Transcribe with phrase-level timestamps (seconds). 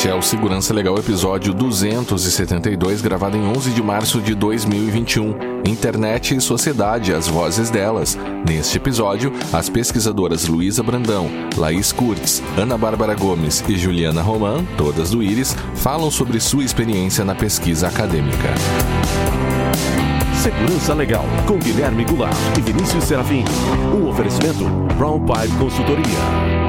[0.00, 5.36] Este é o Segurança Legal episódio 272, gravado em 11 de março de 2021.
[5.66, 8.16] Internet e sociedade, as vozes delas.
[8.48, 15.10] Neste episódio, as pesquisadoras Luísa Brandão, Laís Kurtz, Ana Bárbara Gomes e Juliana Roman, todas
[15.10, 18.54] do Íris, falam sobre sua experiência na pesquisa acadêmica.
[20.34, 23.44] Segurança Legal, com Guilherme Goulart e Vinícius Serafim.
[23.94, 24.64] Um oferecimento
[24.96, 26.59] Brown Pipe Consultoria.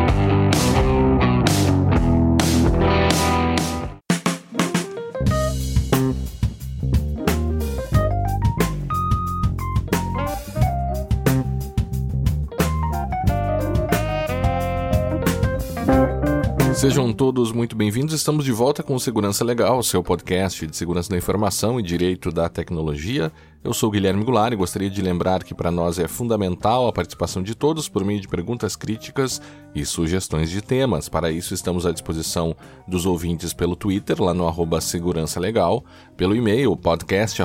[16.82, 18.16] Sejam todos muito bem-vindos.
[18.16, 22.32] Estamos de volta com o Segurança Legal, seu podcast de segurança da informação e direito
[22.32, 23.32] da tecnologia.
[23.64, 27.44] Eu sou Guilherme Goulart e gostaria de lembrar que para nós é fundamental a participação
[27.44, 29.40] de todos por meio de perguntas críticas
[29.76, 31.08] e sugestões de temas.
[31.08, 32.56] Para isso, estamos à disposição
[32.88, 35.86] dos ouvintes pelo Twitter, lá no arroba Segurança Legal,
[36.18, 37.40] pelo e-mail podcast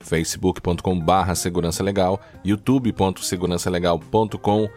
[0.00, 4.68] facebook.com barra segurança legal, youtube.segurançalegal.com,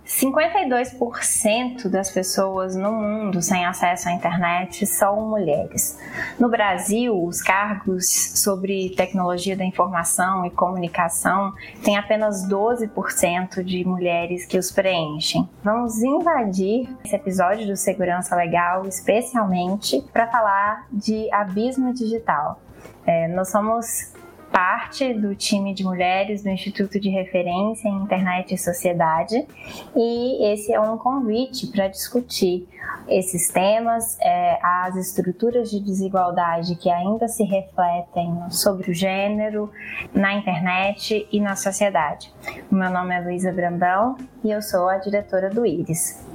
[0.08, 5.98] 52% das pessoas no mundo sem acesso à internet são mulheres.
[6.40, 11.52] No Brasil, os cargos sobre tecnologia da informação e comunicação
[11.84, 15.46] têm apenas 12% de mulheres que os preenchem.
[15.62, 22.62] Vamos invadir esse episódio do Segurança Legal especialmente para falar de abismo digital.
[23.06, 24.12] É, nós somos
[24.50, 29.46] parte do time de mulheres do Instituto de Referência em Internet e Sociedade
[29.94, 32.68] e esse é um convite para discutir
[33.08, 39.70] esses temas, é, as estruturas de desigualdade que ainda se refletem sobre o gênero
[40.12, 42.32] na internet e na sociedade.
[42.70, 46.26] Meu nome é Luísa Brandão e eu sou a diretora do IRIS.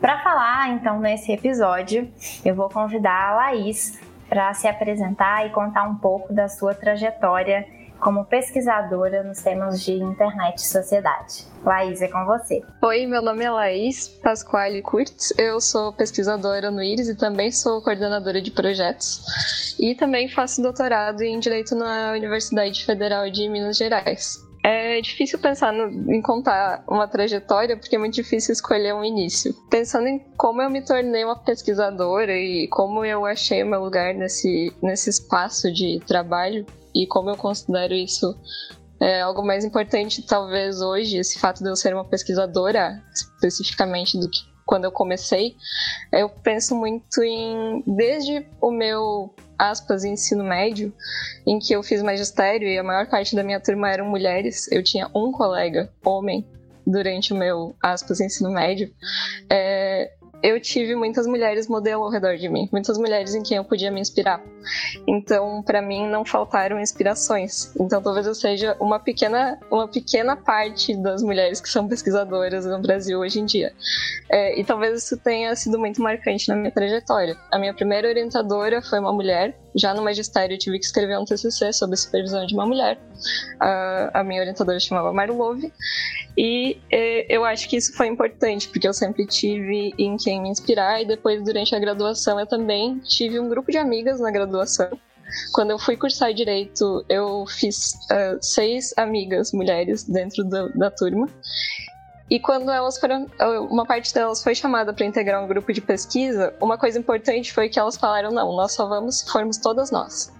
[0.00, 2.10] Para falar então nesse episódio,
[2.44, 7.66] eu vou convidar a Laís para se apresentar e contar um pouco da sua trajetória
[7.98, 11.44] como pesquisadora nos temas de internet e sociedade.
[11.64, 12.62] Laís, é com você.
[12.82, 17.82] Oi, meu nome é Laís Pasquale Kurtz, eu sou pesquisadora no IRIS e também sou
[17.82, 19.76] coordenadora de projetos.
[19.80, 24.45] E também faço doutorado em Direito na Universidade Federal de Minas Gerais.
[24.68, 29.54] É difícil pensar no, em contar uma trajetória porque é muito difícil escolher um início.
[29.70, 34.12] Pensando em como eu me tornei uma pesquisadora e como eu achei o meu lugar
[34.12, 38.36] nesse, nesse espaço de trabalho e como eu considero isso
[38.98, 44.28] é, algo mais importante, talvez hoje, esse fato de eu ser uma pesquisadora, especificamente do
[44.28, 45.54] que quando eu comecei,
[46.12, 50.92] eu penso muito em, desde o meu aspas, ensino médio,
[51.46, 54.70] em que eu fiz magistério e a maior parte da minha turma eram mulheres.
[54.70, 56.46] Eu tinha um colega, homem,
[56.86, 58.92] durante o meu, aspas, ensino médio.
[59.50, 60.12] É,
[60.42, 63.90] eu tive muitas mulheres modelo ao redor de mim, muitas mulheres em quem eu podia
[63.90, 64.42] me inspirar.
[65.06, 67.72] Então, para mim, não faltaram inspirações.
[67.78, 72.80] Então, talvez eu seja uma pequena, uma pequena parte das mulheres que são pesquisadoras no
[72.80, 73.72] Brasil hoje em dia.
[74.28, 77.36] É, e talvez isso tenha sido muito marcante na minha trajetória.
[77.50, 79.56] A minha primeira orientadora foi uma mulher.
[79.76, 82.98] Já no magistério, eu tive que escrever um TCC sobre supervisão de uma mulher.
[83.60, 85.72] A, a minha orientadora chamava Marlove.
[86.36, 90.48] E é, eu acho que isso foi importante, porque eu sempre tive em quem me
[90.48, 91.02] inspirar.
[91.02, 94.90] E depois, durante a graduação, eu também tive um grupo de amigas na graduação
[95.52, 101.28] quando eu fui cursar direito, eu fiz uh, seis amigas mulheres dentro da turma.
[102.28, 103.26] E quando elas foram,
[103.70, 107.68] uma parte delas foi chamada para integrar um grupo de pesquisa, uma coisa importante foi
[107.68, 110.32] que elas falaram: não, nós só vamos se formos todas nós.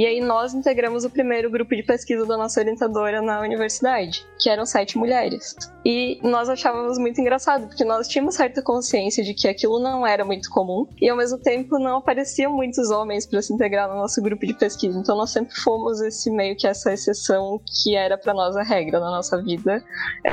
[0.00, 4.48] E aí nós integramos o primeiro grupo de pesquisa da nossa orientadora na universidade, que
[4.48, 5.54] eram sete mulheres.
[5.84, 10.24] E nós achávamos muito engraçado, porque nós tínhamos certa consciência de que aquilo não era
[10.24, 14.22] muito comum, e ao mesmo tempo não apareciam muitos homens para se integrar no nosso
[14.22, 14.98] grupo de pesquisa.
[14.98, 19.00] Então nós sempre fomos esse meio que essa exceção que era para nós a regra
[19.00, 19.84] na nossa vida.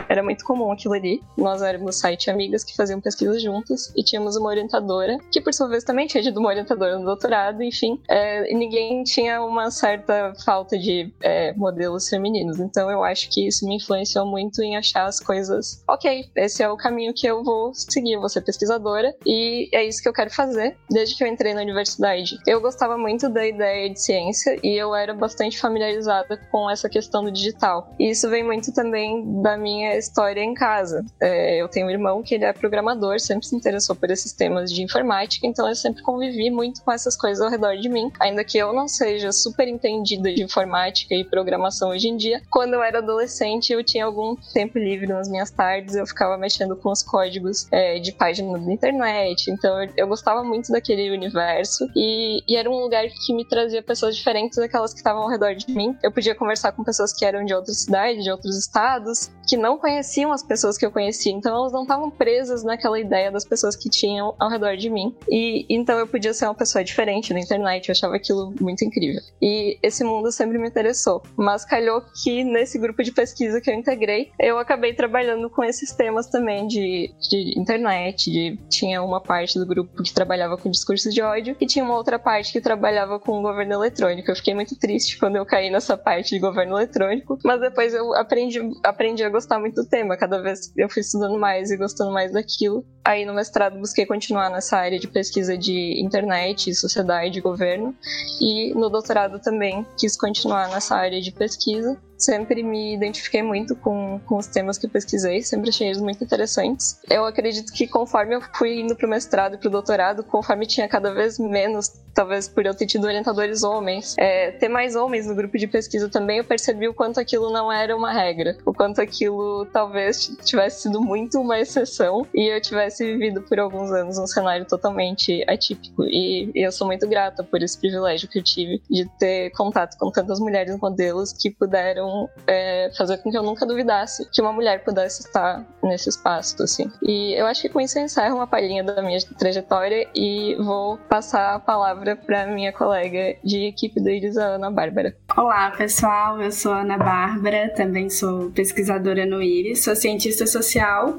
[0.07, 1.21] Era muito comum aquilo ali.
[1.37, 5.67] Nós éramos sete amigas que faziam pesquisa juntas, e tínhamos uma orientadora, que por sua
[5.67, 8.01] vez também tinha tido uma orientadora no doutorado, enfim.
[8.07, 12.59] É, ninguém tinha uma certa falta de é, modelos femininos.
[12.59, 16.69] Então eu acho que isso me influenciou muito em achar as coisas, ok, esse é
[16.69, 20.31] o caminho que eu vou seguir, vou ser pesquisadora e é isso que eu quero
[20.31, 22.37] fazer desde que eu entrei na universidade.
[22.45, 27.23] Eu gostava muito da ideia de ciência e eu era bastante familiarizada com essa questão
[27.23, 27.93] do digital.
[27.99, 31.05] E isso vem muito também da minha história em casa.
[31.19, 34.71] É, eu tenho um irmão que ele é programador, sempre se interessou por esses temas
[34.71, 38.43] de informática, então eu sempre convivi muito com essas coisas ao redor de mim, ainda
[38.43, 42.83] que eu não seja super entendida de informática e programação hoje em dia, quando eu
[42.83, 47.03] era adolescente eu tinha algum tempo livre nas minhas tardes, eu ficava mexendo com os
[47.03, 52.69] códigos é, de página da internet, então eu, gostava muito daquele universo e, e, era
[52.69, 55.95] um lugar que me trazia pessoas diferentes daquelas que estavam ao redor de mim.
[56.01, 59.77] Eu podia conversar com pessoas que eram de outras cidades, de outros estados, que não
[59.77, 63.75] conheciam as pessoas que eu conhecia, então elas não estavam presas naquela ideia das pessoas
[63.75, 65.15] que tinham ao redor de mim.
[65.29, 69.21] E então eu podia ser uma pessoa diferente na internet, eu achava aquilo muito incrível.
[69.41, 71.21] E esse mundo sempre me interessou.
[71.35, 75.93] Mas calhou que nesse grupo de pesquisa que eu integrei, eu acabei trabalhando com esses
[75.93, 78.31] temas também de, de internet.
[78.31, 81.95] De, tinha uma parte do grupo que trabalhava com discursos de ódio e tinha uma
[81.95, 84.31] outra parte que trabalhava com governo eletrônico.
[84.31, 88.13] Eu fiquei muito triste quando eu caí nessa parte de governo eletrônico, mas depois eu
[88.15, 90.17] aprendi, aprendi a gostar muito do tema.
[90.17, 92.85] Cada vez eu fui estudando mais e gostando mais daquilo.
[93.03, 97.95] Aí no mestrado busquei continuar nessa área de pesquisa de internet, sociedade e governo.
[98.41, 99.85] E no doutorado também.
[99.97, 104.87] Quis continuar nessa área de pesquisa sempre me identifiquei muito com, com os temas que
[104.87, 106.99] pesquisei, sempre achei eles muito interessantes.
[107.09, 110.65] Eu acredito que conforme eu fui indo para o mestrado e para o doutorado, conforme
[110.65, 115.27] tinha cada vez menos, talvez por eu ter tido orientadores homens, é, ter mais homens
[115.27, 118.73] no grupo de pesquisa também, eu percebi o quanto aquilo não era uma regra, o
[118.73, 124.17] quanto aquilo talvez tivesse sido muito uma exceção e eu tivesse vivido por alguns anos
[124.17, 126.03] um cenário totalmente atípico.
[126.03, 129.97] E, e eu sou muito grata por esse privilégio que eu tive de ter contato
[129.97, 134.41] com tantas mulheres modelos que puderam então, é, fazer com que eu nunca duvidasse que
[134.41, 136.89] uma mulher pudesse estar nesse espaço, assim.
[137.01, 140.97] E eu acho que com isso eu encerro uma palhinha da minha trajetória e vou
[141.09, 145.15] passar a palavra para minha colega de equipe Iris, a Ana Bárbara.
[145.35, 146.41] Olá, pessoal.
[146.41, 151.17] Eu sou Ana Bárbara, também sou pesquisadora no Iris, sou cientista social,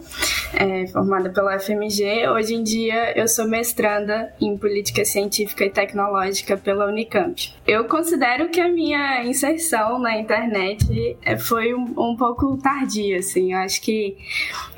[0.54, 2.28] é, formada pela FMG.
[2.28, 7.54] Hoje em dia eu sou mestranda em política científica e tecnológica pela Unicamp.
[7.66, 10.77] Eu considero que a minha inserção na internet
[11.22, 13.52] é, foi um, um pouco tardia, assim.
[13.52, 14.16] Eu acho que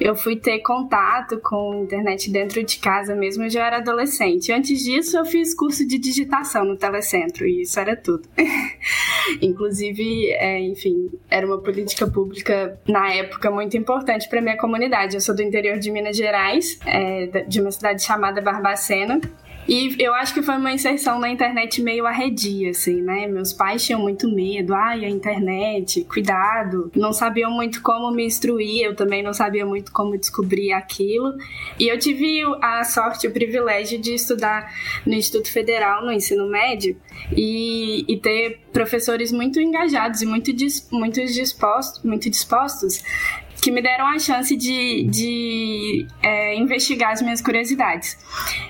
[0.00, 4.52] eu fui ter contato com internet dentro de casa mesmo, eu já era adolescente.
[4.52, 8.28] Antes disso, eu fiz curso de digitação no Telecentro e isso era tudo.
[9.40, 15.14] Inclusive, é, enfim, era uma política pública na época muito importante para minha comunidade.
[15.14, 19.20] Eu sou do interior de Minas Gerais, é, de uma cidade chamada Barbacena.
[19.68, 23.26] E eu acho que foi uma inserção na internet meio arredia, assim, né?
[23.26, 26.90] Meus pais tinham muito medo, ai, a internet, cuidado.
[26.94, 31.34] Não sabiam muito como me instruir, eu também não sabia muito como descobrir aquilo.
[31.78, 34.72] E eu tive a sorte, o privilégio de estudar
[35.06, 36.96] no Instituto Federal, no ensino médio,
[37.36, 43.04] e, e ter professores muito engajados e muito, dis, muito dispostos, muito dispostos
[43.60, 48.16] que me deram a chance de, de é, investigar as minhas curiosidades.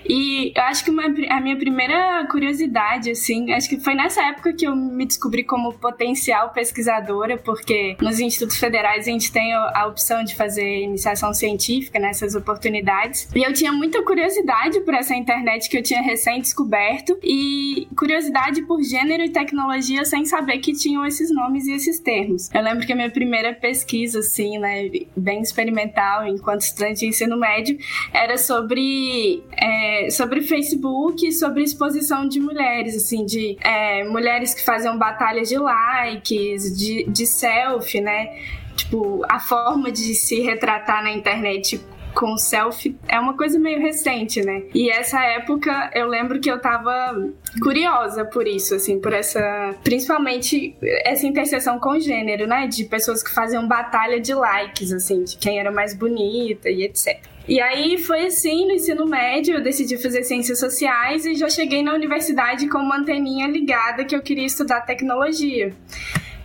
[0.09, 4.53] E eu acho que uma, a minha primeira curiosidade, assim, acho que foi nessa época
[4.53, 9.87] que eu me descobri como potencial pesquisadora, porque nos institutos federais a gente tem a,
[9.87, 13.29] opção de fazer iniciação científica nessas oportunidades.
[13.35, 18.63] E eu tinha muita curiosidade por essa internet que eu tinha recém descoberto e curiosidade
[18.63, 22.53] por gênero e tecnologia sem saber que tinham esses nomes e esses termos.
[22.55, 24.80] Eu lembro que a minha primeira pesquisa, assim, né,
[25.17, 27.79] bem experimental, enquanto estudante de ensino médio,
[28.13, 34.97] era sobre, é, sobre Facebook, sobre exposição de mulheres, assim, de é, mulheres que faziam
[34.99, 38.29] batalhas de likes, de, de selfie, né?
[38.77, 41.81] Tipo, a forma de se retratar na internet
[42.15, 44.63] com selfie é uma coisa meio recente, né?
[44.75, 47.31] E essa época eu lembro que eu tava
[47.63, 49.75] curiosa por isso, assim, por essa.
[49.83, 52.67] Principalmente essa interseção com gênero, né?
[52.67, 57.19] De pessoas que faziam batalha de likes, assim, de quem era mais bonita e etc.
[57.49, 61.83] E aí foi assim, no ensino médio, eu decidi fazer ciências sociais e já cheguei
[61.83, 65.75] na universidade com uma anteninha ligada que eu queria estudar tecnologia.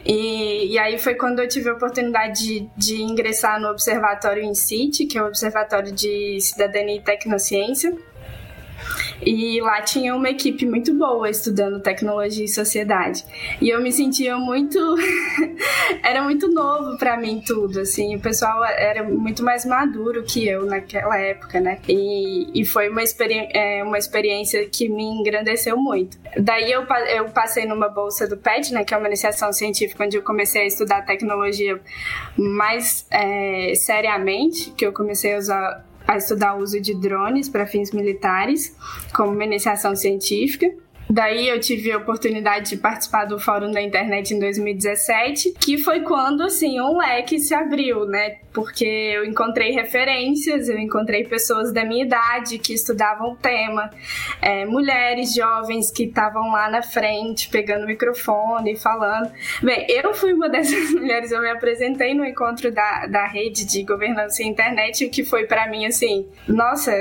[0.05, 5.07] E, e aí foi quando eu tive a oportunidade de, de ingressar no Observatório INCIT,
[5.07, 7.91] que é o Observatório de Cidadania e Tecnociência.
[9.21, 13.23] E lá tinha uma equipe muito boa estudando tecnologia e sociedade.
[13.61, 14.77] E eu me sentia muito.
[16.03, 18.15] era muito novo para mim tudo, assim.
[18.15, 21.79] O pessoal era muito mais maduro que eu naquela época, né?
[21.87, 26.17] E, e foi uma, experi é, uma experiência que me engrandeceu muito.
[26.37, 28.83] Daí eu, eu passei numa bolsa do PET, né?
[28.83, 31.79] Que é uma iniciação científica onde eu comecei a estudar tecnologia
[32.37, 37.65] mais é, seriamente, que eu comecei a usar a estudar o uso de drones para
[37.65, 38.75] fins militares,
[39.13, 40.73] como uma iniciação científica.
[41.09, 46.01] Daí eu tive a oportunidade de participar do Fórum da Internet em 2017, que foi
[46.01, 48.37] quando, assim, um leque se abriu, né?
[48.51, 53.91] Porque eu encontrei referências, eu encontrei pessoas da minha idade que estudavam o tema,
[54.41, 59.31] é, mulheres jovens que estavam lá na frente, pegando o microfone e falando.
[59.61, 63.83] Bem, eu fui uma dessas mulheres, eu me apresentei no encontro da, da rede de
[63.83, 66.91] governança e internet, o que foi para mim, assim, nossa,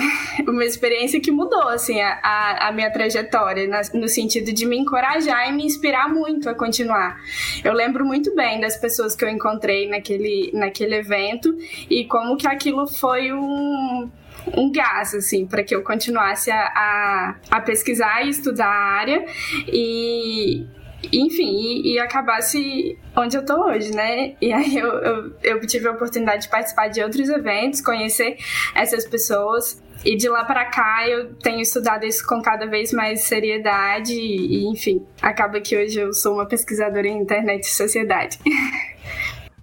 [0.48, 5.48] uma experiência que mudou, assim, a, a minha trajetória história, no sentido de me encorajar
[5.48, 7.20] e me inspirar muito a continuar.
[7.64, 11.56] Eu lembro muito bem das pessoas que eu encontrei naquele, naquele evento
[11.90, 14.10] e como que aquilo foi um
[14.56, 19.24] um gás, assim, para que eu continuasse a, a, a, pesquisar e estudar a área
[19.68, 20.66] e,
[21.12, 24.34] enfim, e, e, acabasse onde eu tô hoje, né?
[24.40, 28.36] E aí eu, eu, eu tive a oportunidade de participar de outros eventos, conhecer
[28.74, 29.80] essas pessoas.
[30.04, 34.66] E de lá para cá eu tenho estudado isso com cada vez mais seriedade e,
[34.66, 38.38] enfim, acaba que hoje eu sou uma pesquisadora em internet e sociedade.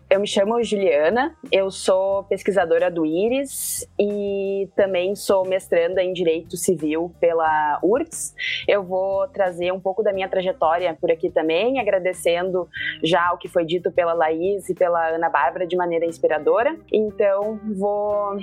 [0.09, 6.57] Eu me chamo Juliana, eu sou pesquisadora do IRIS e também sou mestranda em Direito
[6.57, 8.33] Civil pela URGS.
[8.67, 12.67] Eu vou trazer um pouco da minha trajetória por aqui também, agradecendo
[13.03, 16.75] já o que foi dito pela Laís e pela Ana Bárbara de maneira inspiradora.
[16.91, 18.39] Então, vou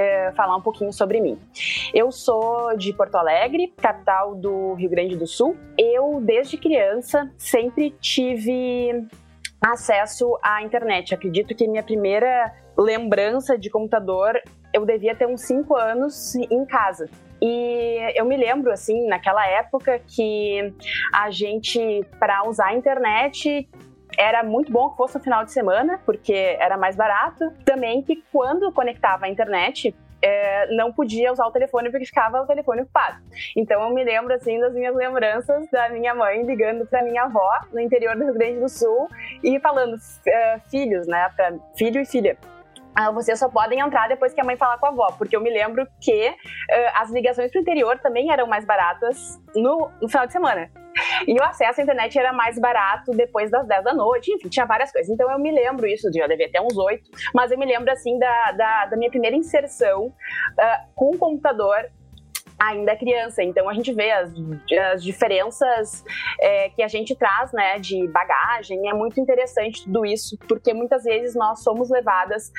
[0.00, 1.38] é, falar um pouquinho sobre mim.
[1.92, 5.56] Eu sou de Porto Alegre, capital do Rio Grande do Sul.
[5.76, 9.06] Eu, desde criança, sempre tive
[9.60, 11.14] acesso à internet.
[11.14, 14.40] Acredito que minha primeira lembrança de computador
[14.72, 17.08] eu devia ter uns 5 anos em casa.
[17.42, 20.72] E eu me lembro, assim, naquela época que
[21.12, 23.68] a gente, para usar a internet,
[24.18, 27.50] era muito bom que fosse no final de semana, porque era mais barato.
[27.64, 32.46] Também que quando conectava a internet, é, não podia usar o telefone porque ficava o
[32.46, 33.18] telefone ocupado.
[33.56, 37.50] Então eu me lembro assim das minhas lembranças da minha mãe ligando para minha avó
[37.72, 39.08] no interior do Rio Grande do Sul
[39.42, 42.36] e falando uh, filhos, né, para filho e filha.
[42.98, 45.40] Uh, vocês só podem entrar depois que a mãe falar com a avó, porque eu
[45.40, 46.34] me lembro que uh,
[46.96, 50.70] as ligações para o interior também eram mais baratas no, no final de semana.
[51.26, 54.66] E o acesso à internet era mais barato depois das 10 da noite, enfim, tinha
[54.66, 55.10] várias coisas.
[55.10, 58.18] Então eu me lembro isso, já devia ter uns 8, mas eu me lembro assim
[58.18, 60.12] da, da, da minha primeira inserção uh,
[60.94, 61.90] com o computador
[62.60, 63.42] ainda criança.
[63.42, 64.32] Então a gente vê as,
[64.92, 66.04] as diferenças
[66.38, 68.88] é, que a gente traz, né, de bagagem.
[68.88, 72.52] É muito interessante tudo isso, porque muitas vezes nós somos levadas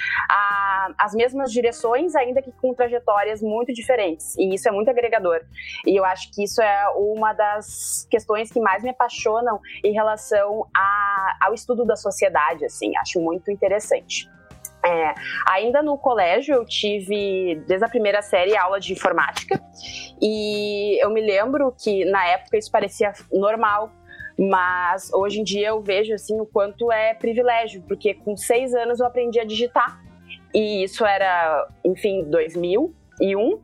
[0.97, 4.35] às mesmas direções, ainda que com trajetórias muito diferentes.
[4.37, 5.41] E isso é muito agregador.
[5.85, 10.65] E eu acho que isso é uma das questões que mais me apaixonam em relação
[10.75, 12.65] a, ao estudo da sociedade.
[12.65, 14.29] Assim, acho muito interessante.
[14.83, 15.13] É,
[15.47, 19.61] ainda no colégio eu tive, desde a primeira série, aula de informática
[20.19, 23.91] e eu me lembro que na época isso parecia normal,
[24.37, 28.99] Mas hoje em dia eu vejo assim o quanto é privilégio, porque com seis anos
[28.99, 30.01] eu aprendi a digitar.
[30.53, 33.59] E isso era, enfim, 2001.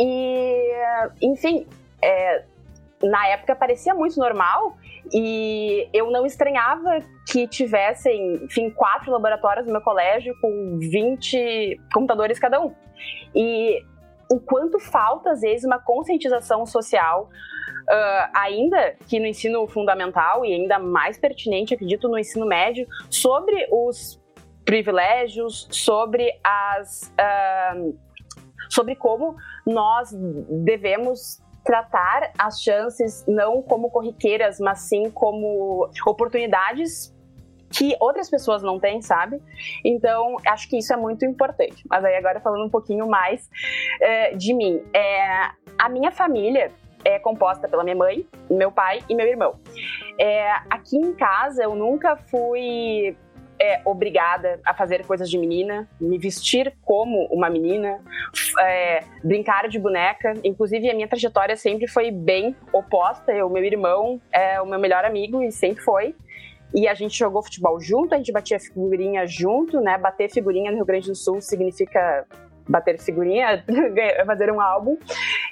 [0.00, 0.72] E,
[1.20, 1.66] enfim,
[2.00, 2.44] é,
[3.02, 4.76] na época parecia muito normal
[5.12, 12.38] e eu não estranhava que tivessem, enfim, quatro laboratórios no meu colégio com 20 computadores
[12.38, 12.74] cada um.
[13.34, 13.82] E
[14.30, 17.30] o quanto falta, às vezes, uma conscientização social,
[17.88, 23.66] uh, ainda que no ensino fundamental e ainda mais pertinente, acredito, no ensino médio, sobre
[23.70, 24.20] os
[24.64, 27.12] privilégios, sobre as.
[27.18, 28.08] Uh,
[28.70, 29.34] sobre como
[29.66, 30.10] nós
[30.62, 37.14] devemos tratar as chances não como corriqueiras, mas sim como oportunidades
[37.70, 39.40] que outras pessoas não têm, sabe?
[39.84, 41.84] Então, acho que isso é muito importante.
[41.88, 43.48] Mas aí agora falando um pouquinho mais
[44.00, 44.82] é, de mim.
[44.94, 46.72] É, a minha família
[47.04, 49.58] é composta pela minha mãe, meu pai e meu irmão.
[50.18, 53.16] É, aqui em casa eu nunca fui
[53.60, 58.00] é, obrigada a fazer coisas de menina, me vestir como uma menina,
[58.60, 60.34] é, brincar de boneca.
[60.44, 63.32] Inclusive, a minha trajetória sempre foi bem oposta.
[63.44, 66.14] O meu irmão é o meu melhor amigo e sempre foi.
[66.74, 69.96] E a gente jogou futebol junto, a gente batia figurinha junto, né?
[69.96, 72.26] Bater figurinha no Rio Grande do Sul significa
[72.68, 73.64] bater figurinha,
[74.26, 74.96] fazer um álbum.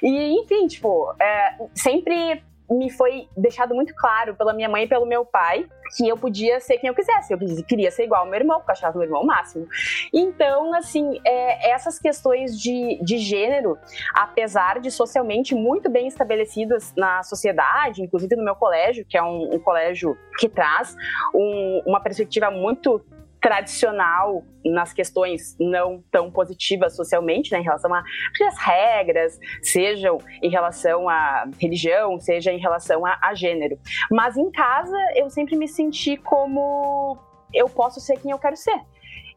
[0.01, 5.05] E, enfim, tipo, é, sempre me foi deixado muito claro pela minha mãe e pelo
[5.05, 7.31] meu pai que eu podia ser quem eu quisesse.
[7.31, 9.67] Eu queria ser igual ao meu irmão, porque eu achava meu irmão o máximo.
[10.13, 13.77] Então, assim, é, essas questões de, de gênero,
[14.13, 19.55] apesar de socialmente muito bem estabelecidas na sociedade, inclusive no meu colégio, que é um,
[19.55, 20.95] um colégio que traz
[21.33, 23.01] um, uma perspectiva muito
[23.41, 31.07] tradicional nas questões não tão positivas socialmente, né, em relação às regras, sejam em relação
[31.07, 33.79] à religião, seja em relação a, a gênero.
[34.11, 37.17] Mas em casa eu sempre me senti como
[37.53, 38.79] eu posso ser quem eu quero ser.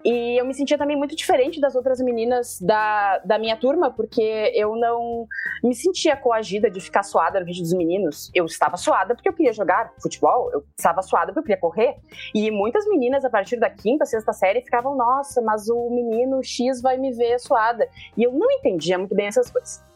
[0.04, 4.52] E eu me sentia também muito diferente das outras meninas da, da minha turma, porque
[4.54, 5.26] eu não
[5.62, 8.30] me sentia coagida de ficar suada no vídeo dos meninos.
[8.35, 11.97] Eu estava suada porque eu queria jogar futebol, eu estava suada porque eu queria correr.
[12.35, 16.80] E muitas meninas, a partir da quinta, sexta série, ficavam, nossa, mas o menino X
[16.80, 17.87] vai me ver suada.
[18.16, 19.89] E eu não entendia muito bem essas coisas.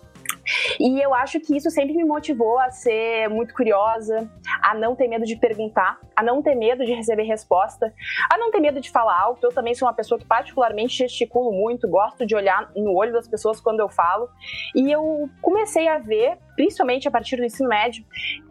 [0.78, 4.28] E eu acho que isso sempre me motivou a ser muito curiosa,
[4.62, 7.92] a não ter medo de perguntar, a não ter medo de receber resposta,
[8.30, 9.46] a não ter medo de falar alto.
[9.46, 13.28] Eu também sou uma pessoa que particularmente gesticulo muito, gosto de olhar no olho das
[13.28, 14.28] pessoas quando eu falo.
[14.74, 18.04] E eu comecei a ver, principalmente a partir do ensino médio,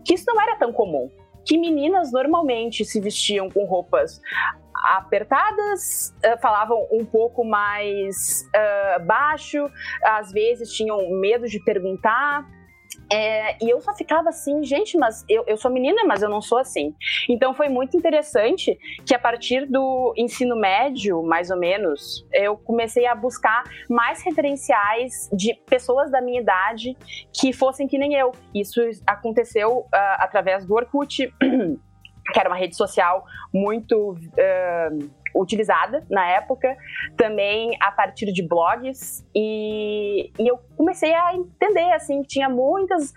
[0.05, 1.09] que isso não era tão comum
[1.45, 4.21] que meninas normalmente se vestiam com roupas
[4.83, 9.69] apertadas, uh, falavam um pouco mais uh, baixo,
[10.03, 12.45] às vezes tinham medo de perguntar.
[13.13, 16.41] É, e eu só ficava assim, gente, mas eu, eu sou menina, mas eu não
[16.41, 16.95] sou assim.
[17.29, 23.05] Então foi muito interessante que a partir do ensino médio, mais ou menos, eu comecei
[23.05, 26.97] a buscar mais referenciais de pessoas da minha idade
[27.31, 28.31] que fossem que nem eu.
[28.51, 31.31] Isso aconteceu uh, através do Orkut.
[32.31, 36.75] que era uma rede social muito uh, utilizada na época,
[37.17, 43.13] também a partir de blogs, e, e eu comecei a entender, assim, que tinha muitas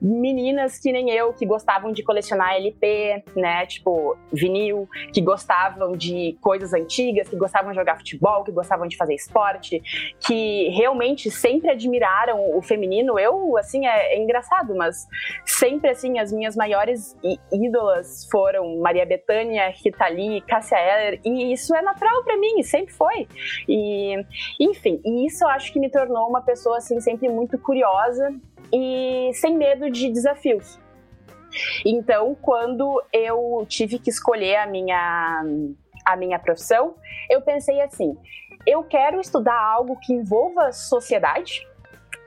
[0.00, 6.38] meninas que nem eu, que gostavam de colecionar LP, né, tipo, vinil, que gostavam de
[6.40, 9.82] coisas antigas, que gostavam de jogar futebol, que gostavam de fazer esporte,
[10.20, 13.18] que realmente sempre admiraram o feminino.
[13.18, 15.06] Eu, assim, é, é engraçado, mas
[15.44, 17.16] sempre, assim, as minhas maiores
[17.52, 22.92] ídolas foram Maria Bethânia, Rita Lee, Cássia Eller, e isso é natural para mim, sempre
[22.92, 23.28] foi.
[23.68, 24.14] E,
[24.60, 28.34] enfim, e isso eu acho que me tornou uma pessoa, assim, sempre muito curiosa
[28.72, 30.78] e sem medo de desafios.
[31.84, 35.42] Então, quando eu tive que escolher a minha,
[36.04, 36.94] a minha profissão,
[37.28, 38.16] eu pensei assim:
[38.66, 41.66] eu quero estudar algo que envolva sociedade,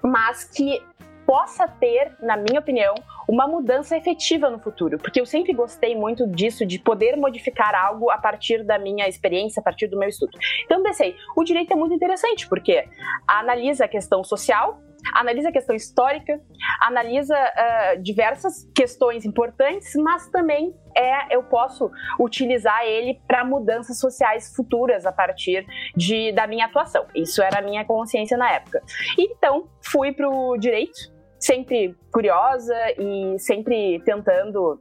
[0.03, 0.81] mas que
[1.25, 2.95] possa ter, na minha opinião,
[3.27, 8.09] uma mudança efetiva no futuro, porque eu sempre gostei muito disso, de poder modificar algo
[8.09, 10.37] a partir da minha experiência, a partir do meu estudo.
[10.65, 12.85] Então pensei, o direito é muito interessante, porque
[13.27, 14.81] analisa a questão social,
[15.13, 16.39] analisa a questão histórica,
[16.81, 24.53] analisa uh, diversas questões importantes, mas também é eu posso utilizar ele para mudanças sociais
[24.55, 27.05] futuras a partir de, da minha atuação.
[27.15, 28.81] Isso era a minha consciência na época.
[29.17, 34.79] Então fui para o direito sempre curiosa e sempre tentando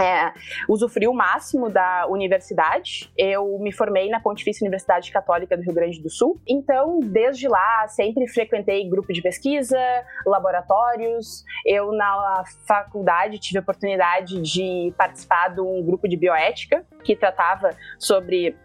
[0.00, 0.32] é,
[0.68, 3.12] usufruir o máximo da universidade.
[3.16, 6.40] Eu me formei na Pontifícia Universidade Católica do Rio Grande do Sul.
[6.48, 9.78] Então, desde lá, sempre frequentei grupo de pesquisa,
[10.26, 11.44] laboratórios.
[11.66, 17.70] Eu, na faculdade, tive a oportunidade de participar de um grupo de bioética que tratava
[17.98, 18.56] sobre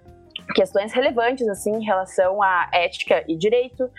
[0.53, 3.89] questões relevantes assim em relação à ética e direito.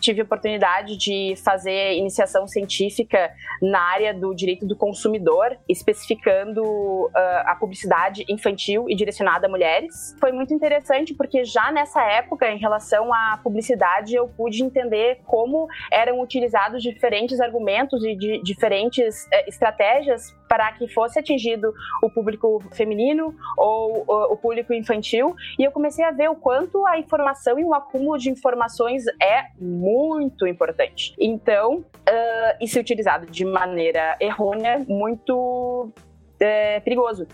[0.00, 7.10] Tive a oportunidade de fazer iniciação científica na área do direito do consumidor, especificando uh,
[7.46, 10.16] a publicidade infantil e direcionada a mulheres.
[10.20, 15.66] Foi muito interessante porque já nessa época, em relação à publicidade, eu pude entender como
[15.90, 22.62] eram utilizados diferentes argumentos e de diferentes uh, estratégias para que fosse atingido o público
[22.72, 25.34] feminino ou o, público infantil.
[25.58, 29.46] E eu comecei a ver o quanto a informação e o acúmulo de informações é
[29.58, 31.14] muito importante.
[31.18, 35.90] Então, uh, e se utilizado de maneira errônea, muito
[36.38, 37.26] é, perigoso.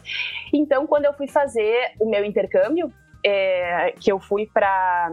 [0.54, 2.88] Então, quando eu fui fazer o meu intercâmbio,
[3.26, 5.10] é, que eu fui para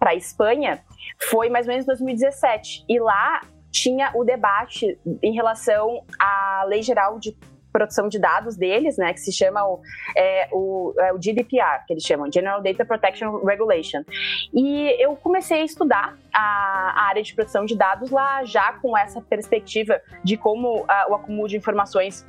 [0.00, 0.82] para Espanha,
[1.28, 2.86] foi mais ou menos 2017.
[2.88, 7.36] E lá tinha o debate em relação à Lei Geral de
[7.72, 9.80] Proteção de Dados deles, né, que se chama o,
[10.16, 14.02] é, o, é, o GDPR, que eles chamam, General Data Protection Regulation.
[14.52, 18.98] E eu comecei a estudar a, a área de proteção de dados lá, já com
[18.98, 22.26] essa perspectiva de como o acúmulo de informações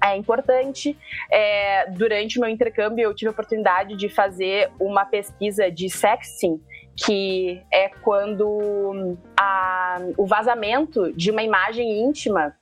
[0.00, 0.96] é importante.
[1.30, 6.60] É, durante o meu intercâmbio, eu tive a oportunidade de fazer uma pesquisa de sexting,
[7.04, 12.54] que é quando a, o vazamento de uma imagem íntima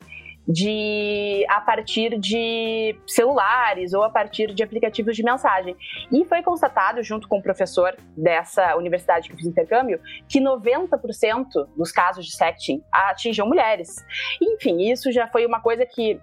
[0.48, 5.76] de a partir de celulares ou a partir de aplicativos de mensagem.
[6.12, 11.46] E foi constatado, junto com o professor dessa universidade que eu fiz intercâmbio, que 90%
[11.76, 13.96] dos casos de sexting atingiam mulheres.
[14.40, 16.20] Enfim, isso já foi uma coisa que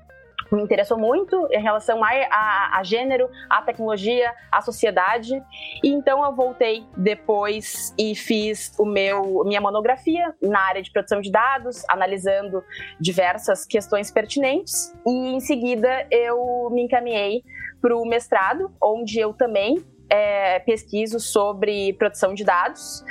[0.56, 5.42] me interessou muito em relação a, a, a, gênero, a tecnologia, a sociedade.
[5.84, 11.22] E então eu voltei depois e fiz o meu minha monografia na área de produção
[11.22, 12.64] de dados, analisando
[13.00, 14.94] diversas questões pertinentes.
[15.06, 17.44] E em seguida eu me encaminhei
[17.82, 23.04] para o mestrado, onde eu também é, pesquiso sobre produção de dados,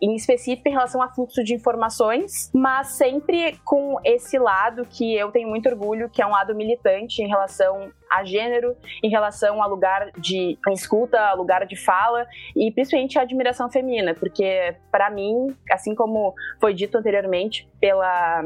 [0.00, 5.30] em específico em relação a fluxo de informações, mas sempre com esse lado que eu
[5.30, 9.66] tenho muito orgulho, que é um lado militante em relação a gênero, em relação a
[9.66, 15.54] lugar de escuta, a lugar de fala e principalmente a admiração feminina, porque para mim,
[15.70, 18.44] assim como foi dito anteriormente pela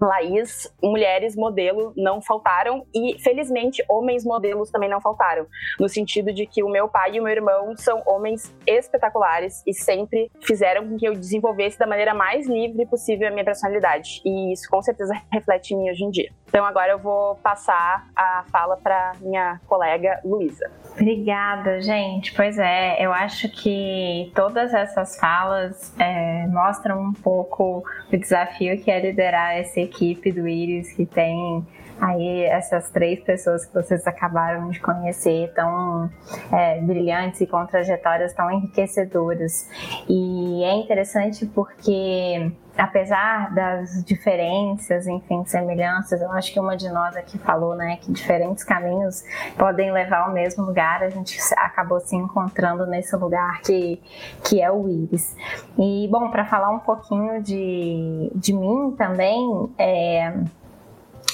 [0.00, 5.46] Laís, mulheres modelo não faltaram e, felizmente, homens modelos também não faltaram.
[5.78, 9.72] No sentido de que o meu pai e o meu irmão são homens espetaculares e
[9.72, 14.20] sempre fizeram com que eu desenvolvesse da maneira mais livre possível a minha personalidade.
[14.24, 16.30] E isso com certeza reflete em mim hoje em dia.
[16.54, 20.70] Então agora eu vou passar a fala para minha colega Luísa.
[20.92, 22.32] Obrigada, gente.
[22.32, 28.88] Pois é, eu acho que todas essas falas é, mostram um pouco o desafio que
[28.88, 31.64] é liderar essa equipe do Iris, que tem
[32.00, 36.10] aí essas três pessoas que vocês acabaram de conhecer, tão
[36.52, 39.68] é, brilhantes e com trajetórias tão enriquecedoras.
[40.08, 47.16] E é interessante porque apesar das diferenças, enfim, semelhanças, eu acho que uma de nós
[47.16, 49.22] aqui falou, né, que diferentes caminhos
[49.56, 54.02] podem levar ao mesmo lugar, a gente acabou se encontrando nesse lugar que,
[54.42, 55.36] que é o Íris.
[55.78, 60.34] E, bom, para falar um pouquinho de, de mim também, é,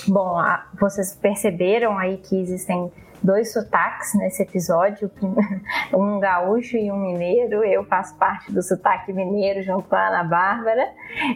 [0.06, 0.36] bom,
[0.78, 5.10] vocês perceberam aí que existem dois sotaques nesse episódio,
[5.92, 7.64] um gaúcho e um mineiro.
[7.64, 10.88] Eu faço parte do sotaque mineiro junto com a Ana Bárbara.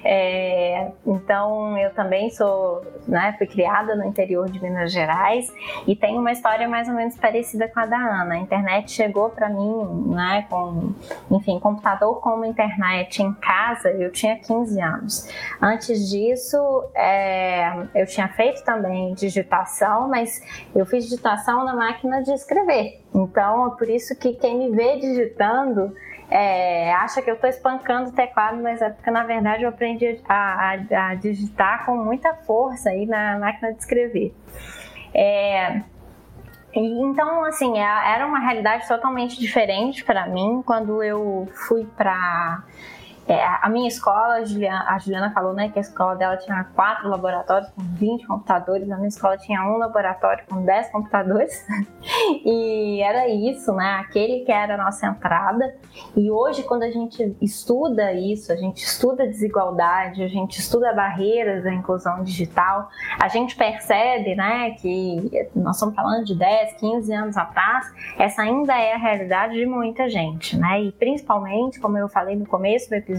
[0.05, 5.53] É, então, eu também sou, né, fui criada no interior de Minas Gerais
[5.87, 8.35] e tenho uma história mais ou menos parecida com a da Ana.
[8.35, 10.95] A internet chegou para mim, né, com,
[11.31, 15.29] enfim, computador como internet em casa, eu tinha 15 anos.
[15.61, 16.57] Antes disso,
[16.95, 20.41] é, eu tinha feito também digitação, mas
[20.75, 23.03] eu fiz digitação na máquina de escrever.
[23.15, 25.95] Então, é por isso que quem me vê digitando
[26.31, 30.21] é, acha que eu estou espancando o teclado, mas é porque na verdade eu aprendi
[30.29, 34.35] a, a, a digitar com muita força aí na máquina de escrever.
[35.13, 35.83] É,
[36.75, 42.65] então, assim, é, era uma realidade totalmente diferente para mim quando eu fui para
[43.27, 46.63] é, a minha escola, a Juliana, a Juliana, falou né, que a escola dela tinha
[46.75, 51.67] quatro laboratórios com 20 computadores, a minha escola tinha um laboratório com 10 computadores.
[52.45, 53.99] e era isso, né?
[54.01, 55.75] Aquele que era a nossa entrada.
[56.15, 61.65] E hoje, quando a gente estuda isso, a gente estuda desigualdade, a gente estuda barreiras
[61.65, 67.37] da inclusão digital, a gente percebe né, que nós estamos falando de 10, 15 anos
[67.39, 70.83] atrás, essa ainda é a realidade de muita gente, né?
[70.83, 73.14] E principalmente, como eu falei no começo do episódio,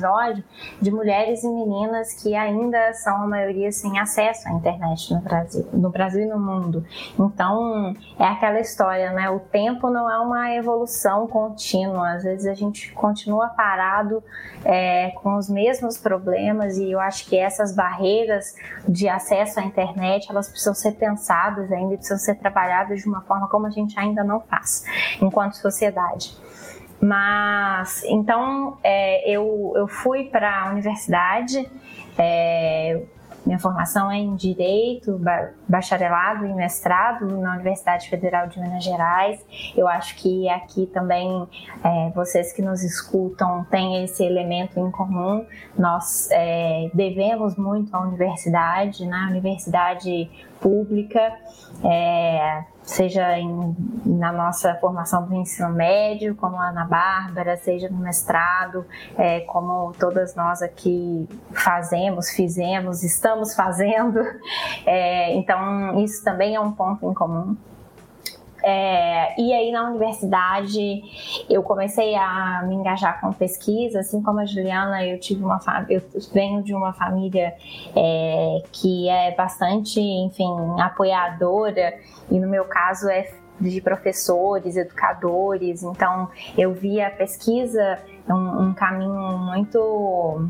[0.81, 5.67] de mulheres e meninas que ainda são a maioria sem acesso à internet no Brasil,
[5.73, 6.85] no Brasil e no mundo.
[7.19, 9.29] Então, é aquela história, né?
[9.29, 12.13] O tempo não é uma evolução contínua.
[12.13, 14.23] Às vezes a gente continua parado
[14.63, 18.55] é, com os mesmos problemas e eu acho que essas barreiras
[18.87, 23.47] de acesso à internet, elas precisam ser pensadas ainda, precisam ser trabalhadas de uma forma
[23.47, 24.83] como a gente ainda não faz
[25.21, 26.35] enquanto sociedade.
[27.01, 31.69] Mas então é, eu, eu fui para a universidade,
[32.17, 33.01] é,
[33.45, 35.21] minha formação é em Direito,
[35.69, 39.39] bacharelado e mestrado na Universidade Federal de Minas Gerais.
[39.77, 41.47] Eu acho que aqui também
[41.83, 45.45] é, vocês que nos escutam têm esse elemento em comum.
[45.77, 49.31] Nós é, devemos muito à universidade, na né?
[49.31, 50.27] universidade
[50.65, 51.37] pública.
[51.83, 57.97] É, seja em, na nossa formação do ensino médio, como a Ana Bárbara, seja no
[57.97, 58.83] mestrado,
[59.15, 64.19] é, como todas nós aqui fazemos, fizemos, estamos fazendo.
[64.87, 67.55] É, então, isso também é um ponto em comum.
[68.67, 71.03] É, e aí na universidade
[71.47, 76.01] eu comecei a me engajar com pesquisa, assim como a Juliana, eu tive uma eu
[76.33, 77.53] venho de uma família
[77.95, 81.93] é, que é bastante, enfim, apoiadora
[82.31, 88.73] e no meu caso é de professores, educadores, então eu vi a pesquisa um, um
[88.73, 90.49] caminho muito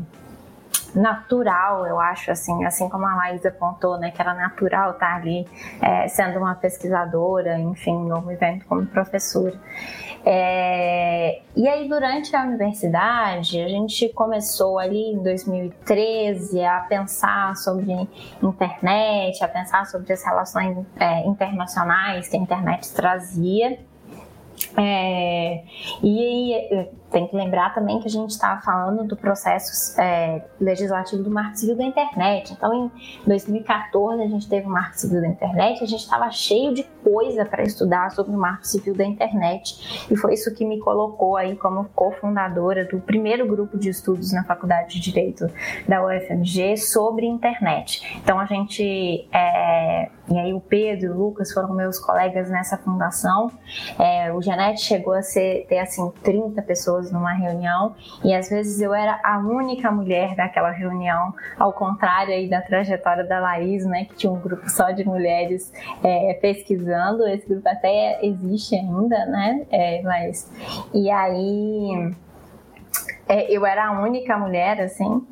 [0.94, 5.46] natural, eu acho, assim, assim como a Laís apontou, né, que era natural estar ali
[5.80, 9.58] é, sendo uma pesquisadora, enfim, ou vivendo como professora.
[10.28, 17.92] É, e aí, durante a universidade, a gente começou ali em 2013 a pensar sobre
[18.42, 23.78] internet, a pensar sobre as relações é, internacionais que a internet trazia.
[24.76, 25.62] É,
[26.02, 31.22] e aí, tem que lembrar também que a gente estava falando do processo é, legislativo
[31.22, 32.52] do Marco Civil da Internet.
[32.52, 32.90] Então, em
[33.26, 37.46] 2014, a gente teve o Marco Civil da Internet, a gente estava cheio de coisa
[37.46, 40.06] para estudar sobre o Marco Civil da Internet.
[40.10, 44.44] E foi isso que me colocou aí como cofundadora do primeiro grupo de estudos na
[44.44, 45.46] Faculdade de Direito
[45.88, 48.20] da UFMG sobre internet.
[48.22, 52.76] Então, a gente, é, e aí o Pedro e o Lucas foram meus colegas nessa
[52.76, 53.50] fundação.
[53.98, 57.94] É, o Janete chegou a ser, ter assim 30 pessoas pessoas numa reunião.
[58.24, 63.24] E às vezes eu era a única mulher daquela reunião, ao contrário aí da trajetória
[63.24, 68.24] da Laís, né, que tinha um grupo só de mulheres é, pesquisando, esse grupo até
[68.24, 70.50] existe ainda, né, é, mas
[70.92, 72.12] e aí
[73.28, 75.26] é, eu era a única mulher, assim,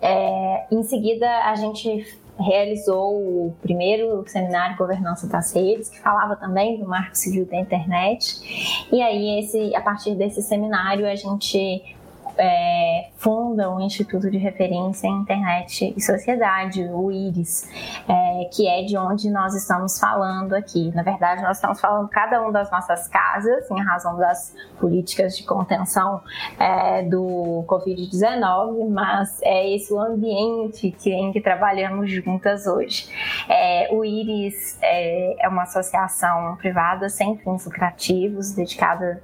[0.00, 6.78] é, em seguida a gente realizou o primeiro seminário Governança das Redes, que falava também
[6.78, 8.86] do Marco Civil da Internet.
[8.92, 11.96] E aí, esse, a partir desse seminário, a gente
[12.38, 17.68] é, funda o Instituto de Referência em Internet e Sociedade, o IRIS,
[18.08, 20.90] é, que é de onde nós estamos falando aqui.
[20.94, 25.44] Na verdade, nós estamos falando cada um das nossas casas, em razão das políticas de
[25.44, 26.22] contenção
[26.58, 33.08] é, do Covid-19, mas é esse o ambiente que, em que trabalhamos juntas hoje.
[33.48, 39.22] É, o IRIS é, é uma associação privada sem fins lucrativos, dedicada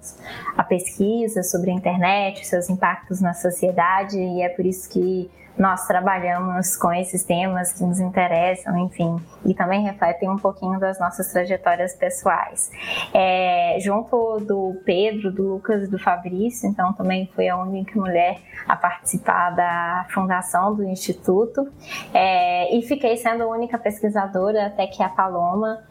[0.57, 5.31] à pesquisa sobre a internet, seus impactos impactos na sociedade e é por isso que
[5.59, 11.01] nós trabalhamos com esses temas que nos interessam, enfim, e também refletem um pouquinho das
[11.01, 12.71] nossas trajetórias pessoais.
[13.15, 18.39] É, junto do Pedro, do Lucas e do Fabrício, então também fui a única mulher
[18.69, 21.67] a participar da fundação do Instituto
[22.13, 25.83] é, e fiquei sendo a única pesquisadora até que a Paloma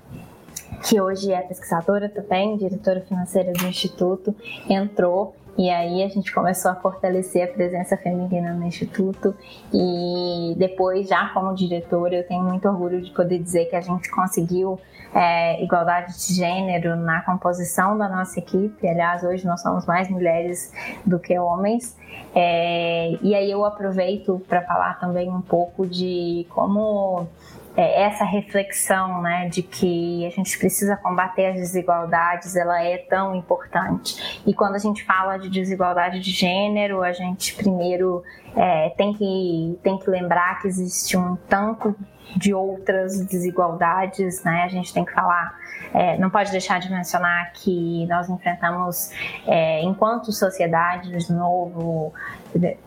[0.87, 4.35] que hoje é pesquisadora também, diretora financeira do Instituto,
[4.69, 9.33] entrou e aí a gente começou a fortalecer a presença feminina no Instituto
[9.73, 14.09] e depois, já como diretora, eu tenho muito orgulho de poder dizer que a gente
[14.11, 14.79] conseguiu
[15.13, 18.85] é, igualdade de gênero na composição da nossa equipe.
[18.85, 20.73] Aliás, hoje nós somos mais mulheres
[21.05, 21.97] do que homens.
[22.35, 27.27] É, e aí eu aproveito para falar também um pouco de como
[27.75, 33.35] é, essa reflexão né, de que a gente precisa combater as desigualdades, ela é tão
[33.35, 34.41] importante.
[34.45, 38.23] E quando a gente fala de desigualdade de gênero, a gente primeiro
[38.55, 41.95] é, tem, que, tem que lembrar que existe um tanto
[42.35, 44.63] de outras desigualdades, né?
[44.63, 45.57] A gente tem que falar,
[45.93, 49.11] é, não pode deixar de mencionar que nós enfrentamos,
[49.45, 52.13] é, enquanto sociedade, de novo,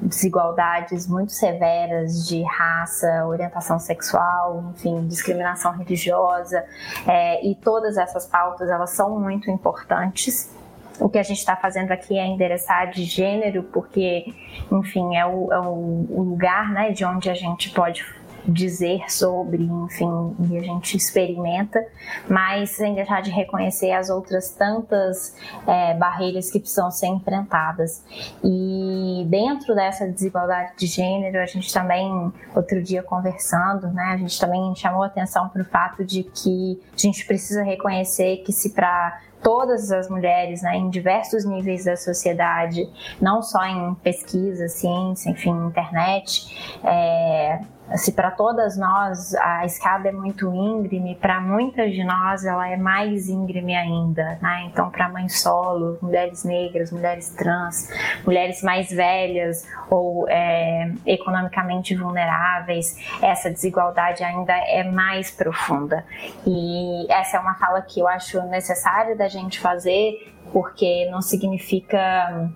[0.01, 6.65] desigualdades muito severas de raça, orientação sexual, enfim, discriminação religiosa,
[7.07, 10.57] é, e todas essas pautas elas são muito importantes.
[11.01, 14.35] O que a gente está fazendo aqui é endereçar de gênero, porque,
[14.71, 18.05] enfim, é o, é o lugar né, de onde a gente pode
[18.49, 21.85] dizer sobre, enfim, e a gente experimenta,
[22.29, 28.03] mas sem deixar de reconhecer as outras tantas é, barreiras que precisam ser enfrentadas.
[28.43, 34.41] E dentro dessa desigualdade de gênero, a gente também, outro dia conversando, né, a gente
[34.41, 39.21] também chamou atenção para o fato de que a gente precisa reconhecer que se para
[39.43, 42.89] todas as mulheres, né, em diversos níveis da sociedade,
[43.21, 47.61] não só em pesquisa, ciência, enfim, internet, é,
[47.97, 52.77] se para todas nós a escada é muito íngreme, para muitas de nós ela é
[52.77, 54.65] mais íngreme ainda, né?
[54.67, 57.89] Então, para mães solo, mulheres negras, mulheres trans,
[58.27, 66.05] mulheres mais velhas ou é, economicamente vulneráveis, essa desigualdade ainda é mais profunda.
[66.47, 72.51] E essa é uma fala que eu acho necessária da gente fazer, porque não significa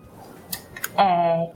[0.96, 1.50] é,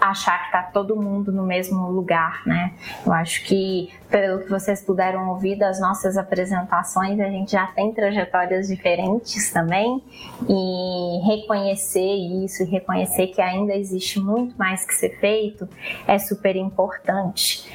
[0.00, 2.72] achar que está todo mundo no mesmo lugar, né?
[3.04, 7.92] Eu acho que, pelo que vocês puderam ouvir das nossas apresentações, a gente já tem
[7.92, 10.02] trajetórias diferentes também
[10.48, 15.68] e reconhecer isso, reconhecer que ainda existe muito mais que ser feito
[16.06, 17.68] é super importante.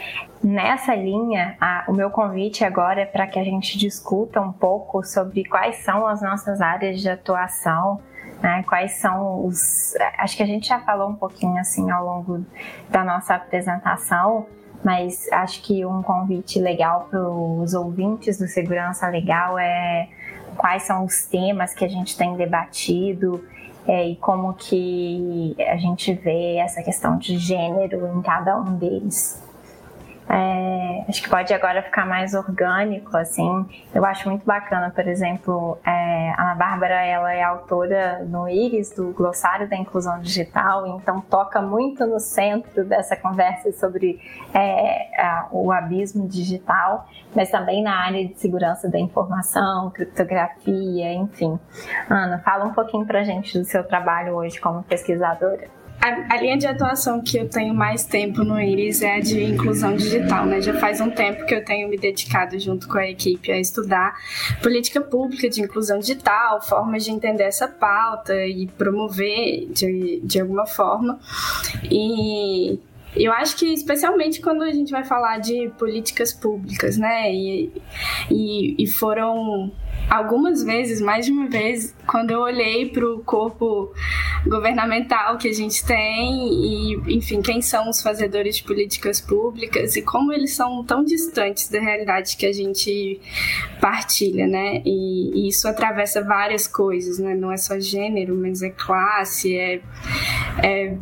[0.43, 5.03] Nessa linha, a, o meu convite agora é para que a gente discuta um pouco
[5.03, 7.99] sobre quais são as nossas áreas de atuação
[8.41, 8.63] né?
[8.67, 9.93] Quais são os.
[10.17, 12.45] Acho que a gente já falou um pouquinho assim ao longo
[12.89, 14.45] da nossa apresentação,
[14.83, 20.07] mas acho que um convite legal para os ouvintes do Segurança Legal é
[20.57, 23.43] quais são os temas que a gente tem debatido
[23.87, 29.44] é, e como que a gente vê essa questão de gênero em cada um deles.
[30.27, 33.65] É, acho que pode agora ficar mais orgânico, assim.
[33.93, 38.91] Eu acho muito bacana, por exemplo, é, a Ana Bárbara, ela é autora no Iris
[38.91, 44.19] do Glossário da Inclusão Digital, então toca muito no centro dessa conversa sobre
[44.53, 51.59] é, a, o abismo digital, mas também na área de segurança da informação, criptografia, enfim.
[52.09, 55.74] Ana, fala um pouquinho pra gente do seu trabalho hoje como pesquisadora.
[56.05, 59.43] A, a, linha de atuação que eu tenho mais tempo no IRIS é a de
[59.43, 60.61] inclusão digital, né?
[60.61, 64.13] Já faz um tempo que eu tenho me dedicado junto com a equipe a estudar
[64.61, 70.67] política pública de inclusão digital, formas de entender essa pauta e promover de, de alguma
[70.67, 71.19] forma.
[71.89, 72.79] E
[73.15, 77.33] eu acho que especialmente quando a gente vai falar de políticas públicas, né?
[77.33, 77.71] E,
[78.29, 79.71] e, e foram
[80.09, 83.93] algumas vezes, mais de uma vez, quando eu olhei para o corpo
[84.45, 90.01] governamental que a gente tem e, enfim, quem são os fazedores de políticas públicas e
[90.01, 93.19] como eles são tão distantes da realidade que a gente
[93.81, 94.81] partilha, né?
[94.85, 97.33] E, e isso atravessa várias coisas, né?
[97.35, 99.81] Não é só gênero, mas é classe, é,
[100.63, 100.97] é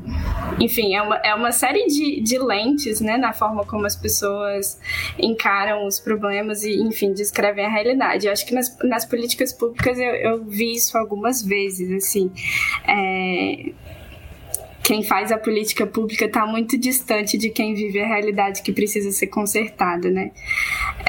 [0.60, 3.18] enfim, é uma, é uma série de, de lentes, né?
[3.18, 4.80] Na forma como as pessoas
[5.18, 8.28] encaram os problemas e, enfim, descrevem a realidade.
[8.28, 12.32] Eu acho que nas, nas políticas públicas eu, eu vi isso algumas vezes, assim.
[12.88, 13.72] É,
[14.84, 19.10] quem faz a política pública está muito distante de quem vive a realidade que precisa
[19.12, 20.32] ser consertada, né?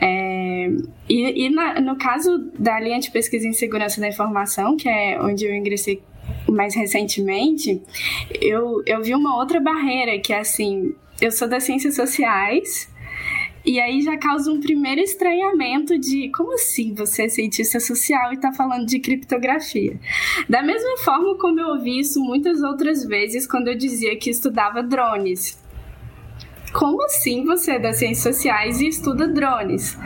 [0.00, 0.70] É,
[1.06, 5.20] e, e na, no caso da linha de pesquisa em segurança da informação, que é
[5.20, 6.02] onde eu ingressei
[6.48, 7.82] mais recentemente,
[8.40, 12.88] eu, eu vi uma outra barreira que é assim, eu sou das ciências sociais,
[13.64, 18.34] e aí já causa um primeiro estranhamento de como assim você é cientista social e
[18.34, 19.98] está falando de criptografia?
[20.48, 24.82] Da mesma forma como eu ouvi isso muitas outras vezes quando eu dizia que estudava
[24.82, 25.62] drones
[26.74, 29.96] como assim você é das ciências sociais e estuda drones?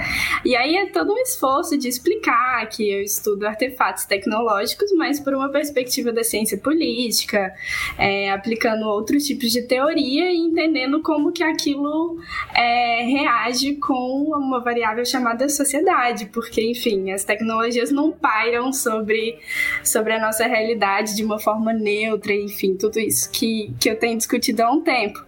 [0.44, 5.34] E aí é todo um esforço de explicar que eu estudo artefatos tecnológicos, mas por
[5.34, 7.54] uma perspectiva da ciência política,
[7.96, 12.18] é, aplicando outros tipos de teoria e entendendo como que aquilo
[12.54, 19.38] é, reage com uma variável chamada sociedade, porque, enfim, as tecnologias não pairam sobre,
[19.82, 24.18] sobre a nossa realidade de uma forma neutra, enfim, tudo isso que, que eu tenho
[24.18, 25.27] discutido há um tempo.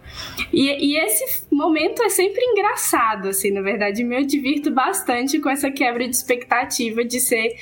[0.51, 4.03] E, e esse momento é sempre engraçado, assim, na verdade.
[4.03, 7.55] Me divirto bastante com essa quebra de expectativa de ser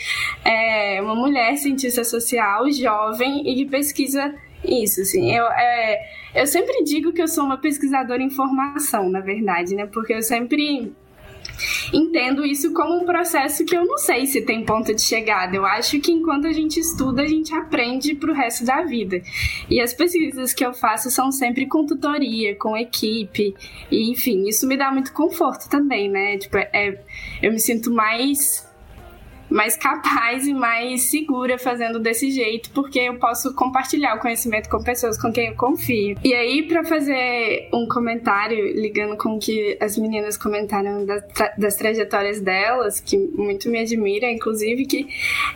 [0.44, 4.34] é, uma mulher cientista social, jovem e que pesquisa
[4.64, 5.36] isso, assim.
[5.36, 6.00] Eu, é,
[6.36, 9.86] eu sempre digo que eu sou uma pesquisadora em formação, na verdade, né?
[9.86, 10.94] Porque eu sempre
[11.94, 15.56] entendo isso como um processo que eu não sei se tem ponto de chegada.
[15.56, 19.22] Eu acho que enquanto a gente estuda, a gente aprende para o resto da vida.
[19.70, 23.56] E as pesquisas que eu faço são sempre com tutoria, com equipe,
[23.92, 26.38] e enfim, isso me dá muito conforto também, né?
[26.38, 27.02] Tipo, é,
[27.42, 28.69] eu me sinto mais
[29.50, 34.82] mais capaz e mais segura fazendo desse jeito, porque eu posso compartilhar o conhecimento com
[34.84, 36.18] pessoas com quem eu confio.
[36.24, 41.54] E aí, para fazer um comentário ligando com o que as meninas comentaram das, tra
[41.58, 45.08] das trajetórias delas, que muito me admira, inclusive, que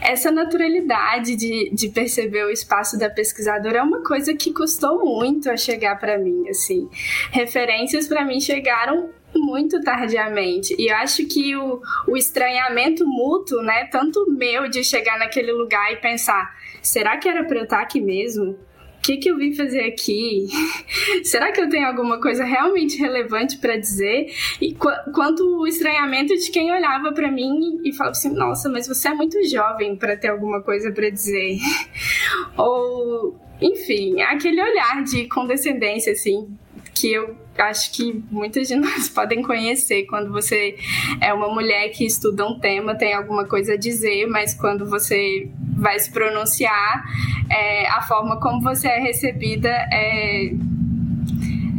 [0.02, 5.50] essa naturalidade de, de perceber o espaço da pesquisadora é uma coisa que custou muito
[5.50, 6.89] a chegar para mim, assim.
[7.32, 10.75] Referências para mim chegaram muito tardiamente.
[10.77, 15.91] E eu acho que o, o estranhamento mútuo, né, tanto meu de chegar naquele lugar
[15.91, 18.51] e pensar: será que era para eu estar aqui mesmo?
[18.51, 20.47] O que, que eu vim fazer aqui?
[21.25, 24.31] Será que eu tenho alguma coisa realmente relevante para dizer?
[24.61, 28.88] E qu quanto o estranhamento de quem olhava para mim e falava assim: Nossa, mas
[28.88, 31.57] você é muito jovem para ter alguma coisa para dizer.
[32.55, 36.57] Ou, enfim, aquele olhar de condescendência, assim,
[36.95, 40.78] que eu acho que muitas de nós podem conhecer quando você
[41.22, 45.49] é uma mulher que estuda um tema, tem alguma coisa a dizer, mas quando você
[45.76, 47.04] vai se pronunciar,
[47.49, 50.51] é, a forma como você é recebida é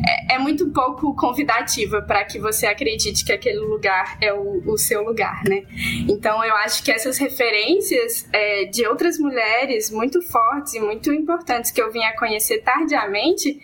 [0.06, 4.76] é, é muito pouco convidativa para que você acredite que aquele lugar é o, o,
[4.76, 5.64] seu lugar, né?
[6.08, 11.70] Então eu acho que essas referências é, de outras mulheres muito fortes e muito importantes
[11.70, 13.58] que eu vim a conhecer tardiamente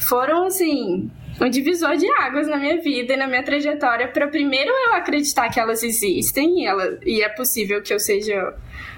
[0.00, 1.10] foram assim
[1.40, 5.48] um divisor de águas na minha vida e na minha trajetória para primeiro eu acreditar
[5.48, 8.54] que elas existem e, ela, e é possível que eu seja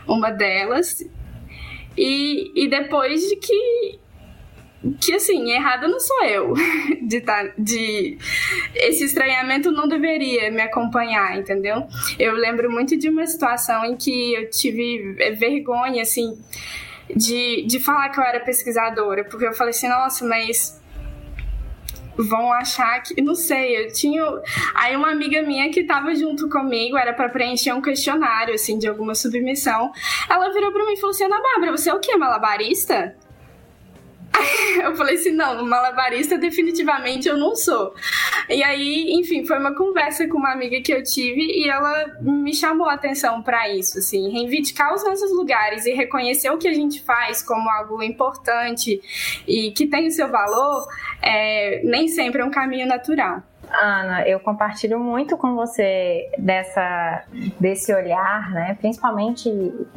[0.07, 1.03] uma delas
[1.97, 3.99] e, e depois de que
[5.01, 6.55] que assim, errada não sou eu
[7.03, 8.19] de tá, de
[8.75, 11.87] esse estranhamento não deveria me acompanhar, entendeu?
[12.19, 16.39] Eu lembro muito de uma situação em que eu tive vergonha assim
[17.15, 20.81] de, de falar que eu era pesquisadora, porque eu falei assim, nossa, mas
[22.17, 23.21] vão achar que.
[23.21, 24.25] Não sei, eu tinha.
[24.75, 28.89] Aí uma amiga minha que tava junto comigo, era para preencher um questionário, assim, de
[28.89, 29.91] alguma submissão.
[30.29, 32.17] Ela virou pra mim e falou assim: Ana Bárbara, você é o quê?
[32.17, 33.15] Malabarista?
[34.83, 37.95] eu falei assim, não, malabarista definitivamente eu não sou.
[38.49, 42.55] E aí, enfim, foi uma conversa com uma amiga que eu tive e ela me
[42.55, 46.73] chamou a atenção para isso, assim, reivindicar os nossos lugares e reconhecer o que a
[46.73, 49.01] gente faz como algo importante
[49.47, 50.87] e que tem o seu valor,
[51.23, 53.43] é, nem sempre é um caminho natural.
[53.71, 57.25] Ana, eu compartilho muito com você dessa,
[57.59, 58.77] desse olhar, né?
[58.81, 59.51] principalmente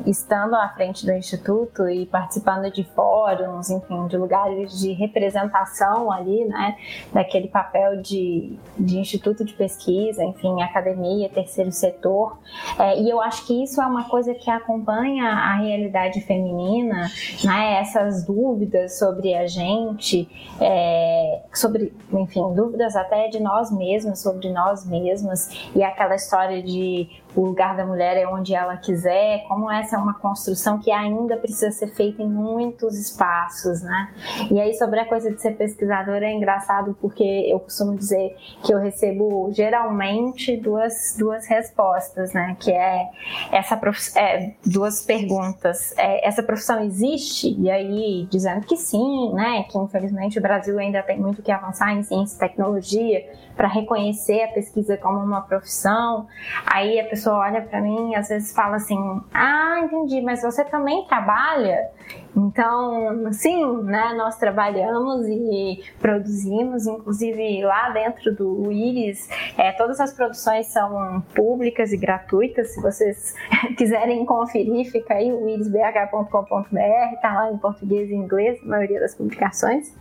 [0.06, 6.46] estando à frente do Instituto e participando de fóruns, enfim, de lugares de representação ali,
[6.46, 6.78] né?
[7.14, 12.40] daquele papel de, de instituto de pesquisa, enfim, academia, terceiro setor.
[12.78, 17.08] É, e eu acho que isso é uma coisa que acompanha a realidade feminina,
[17.44, 17.80] né?
[17.80, 20.28] essas dúvidas sobre a gente,
[20.60, 26.64] é, sobre, enfim, dúvidas até de nós nós mesmas, sobre nós mesmas, e aquela história
[26.64, 30.92] de o lugar da mulher é onde ela quiser, como essa é uma construção que
[30.92, 34.10] ainda precisa ser feita em muitos espaços, né?
[34.52, 38.74] E aí sobre a coisa de ser pesquisadora é engraçado porque eu costumo dizer que
[38.74, 42.58] eu recebo geralmente duas, duas respostas, né?
[42.60, 43.10] Que é
[43.52, 43.80] essa
[44.16, 45.94] é, duas perguntas.
[45.98, 47.56] É, essa profissão existe?
[47.60, 49.64] E aí dizendo que sim, né?
[49.70, 54.44] Que infelizmente o Brasil ainda tem muito que avançar em ciência e tecnologia para reconhecer
[54.44, 56.28] a pesquisa como uma profissão.
[56.66, 60.64] Aí a pessoa olha para mim e às vezes fala assim: Ah, entendi, mas você
[60.66, 61.90] também trabalha?
[62.36, 70.14] Então, sim, né, nós trabalhamos e produzimos, inclusive lá dentro do Iris, é, todas as
[70.14, 72.74] produções são públicas e gratuitas.
[72.74, 73.36] Se vocês
[73.78, 79.16] quiserem conferir, fica aí o irisbh.com.br, tá lá em português e inglês, a maioria das
[79.16, 79.96] publicações.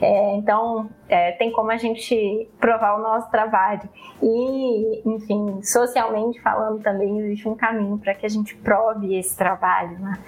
[0.00, 3.88] É, então, é, tem como a gente provar o nosso trabalho.
[4.22, 9.98] E, enfim, socialmente falando também, existe um caminho para que a gente prove esse trabalho.
[9.98, 10.18] Né?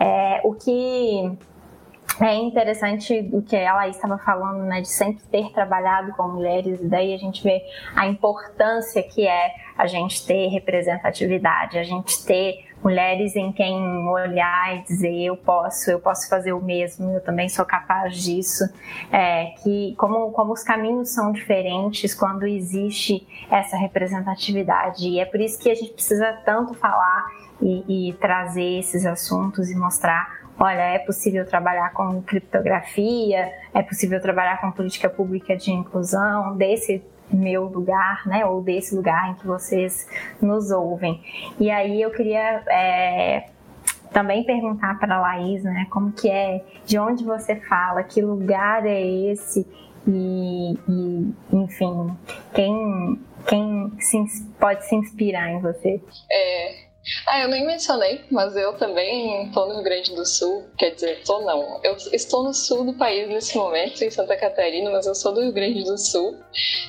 [0.00, 0.93] É, o que
[2.20, 6.86] é interessante o que ela estava falando, né, de sempre ter trabalhado com mulheres, e
[6.86, 7.62] daí a gente vê
[7.96, 14.76] a importância que é a gente ter representatividade, a gente ter mulheres em quem olhar
[14.76, 18.62] e dizer eu posso, eu posso fazer o mesmo, eu também sou capaz disso,
[19.10, 25.40] é, que como, como os caminhos são diferentes quando existe essa representatividade e é por
[25.40, 27.26] isso que a gente precisa tanto falar
[27.60, 34.20] e, e trazer esses assuntos e mostrar olha, é possível trabalhar com criptografia, é possível
[34.20, 39.46] trabalhar com política pública de inclusão, desse meu lugar, né, ou desse lugar em que
[39.46, 40.08] vocês
[40.40, 41.22] nos ouvem.
[41.58, 43.46] E aí eu queria é,
[44.12, 48.86] também perguntar para a Laís, né, como que é, de onde você fala, que lugar
[48.86, 49.66] é esse
[50.06, 52.16] e, e enfim,
[52.52, 56.00] quem quem se, pode se inspirar em você?
[56.30, 56.83] É,
[57.26, 60.64] ah, eu nem mencionei, mas eu também estou no Rio Grande do Sul.
[60.78, 61.80] Quer dizer, estou não.
[61.82, 65.42] Eu estou no sul do país nesse momento, em Santa Catarina, mas eu sou do
[65.42, 66.38] Rio Grande do Sul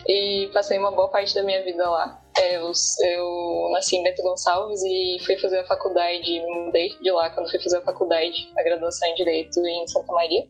[0.07, 2.21] e passei uma boa parte da minha vida lá.
[2.37, 2.71] É, eu,
[3.03, 7.59] eu, nasci em Bento Gonçalves e fui fazer a faculdade, mudei de lá quando fui
[7.59, 10.45] fazer a faculdade, a graduação em Direito em Santa Maria,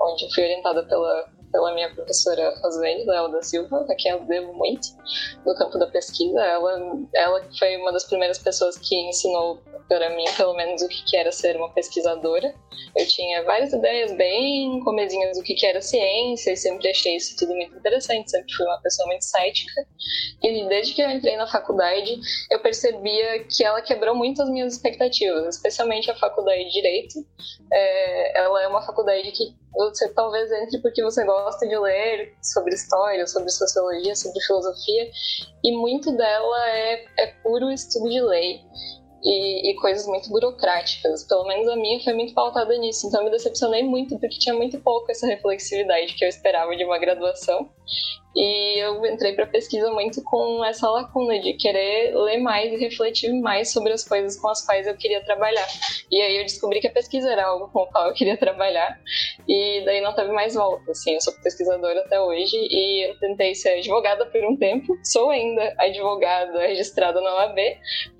[0.00, 4.52] onde fui orientada pela pela minha professora Rosane Léo da Silva, a quem eu devo
[4.54, 4.88] muito
[5.44, 6.40] no campo da pesquisa.
[6.40, 6.80] Ela,
[7.14, 11.30] ela foi uma das primeiras pessoas que ensinou para mim, pelo menos, o que era
[11.30, 12.54] ser uma pesquisadora.
[12.96, 17.54] Eu tinha várias ideias bem comezinhas do que era ciência e sempre achei isso tudo
[17.54, 19.86] muito interessante, sempre fui uma pessoa muito cética.
[20.42, 22.18] E desde que eu entrei na faculdade,
[22.50, 27.26] eu percebia que ela quebrou muito as minhas expectativas, especialmente a faculdade de Direito.
[27.70, 32.74] É, ela é uma faculdade que você talvez entre porque você gosta de ler sobre
[32.74, 35.10] história, sobre sociologia, sobre filosofia,
[35.64, 38.60] e muito dela é, é puro estudo de lei.
[39.24, 41.22] E, e, coisas muito burocráticas.
[41.22, 43.06] Pelo menos a minha foi muito pautada nisso.
[43.06, 46.84] Então eu me decepcionei muito porque tinha muito pouco essa reflexividade que eu esperava de
[46.84, 47.70] uma graduação.
[48.34, 53.30] E eu entrei para pesquisa muito com essa lacuna de querer ler mais e refletir
[53.40, 55.66] mais sobre as coisas com as quais eu queria trabalhar.
[56.10, 58.98] E aí eu descobri que a pesquisa era algo com o qual eu queria trabalhar.
[59.46, 61.14] E daí não teve mais volta, assim.
[61.14, 64.96] Eu sou pesquisadora até hoje e eu tentei ser advogada por um tempo.
[65.04, 67.58] Sou ainda advogada registrada na OAB,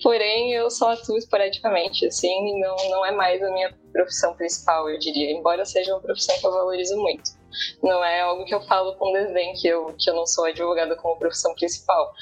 [0.02, 4.98] porém eu só atuo esporadicamente, assim, não, não é mais a minha profissão principal, eu
[4.98, 5.30] diria.
[5.32, 7.41] Embora seja uma profissão que eu valorizo muito.
[7.82, 10.96] Não é algo que eu falo com desdém, que eu, que eu não sou advogada
[10.96, 12.12] como profissão principal.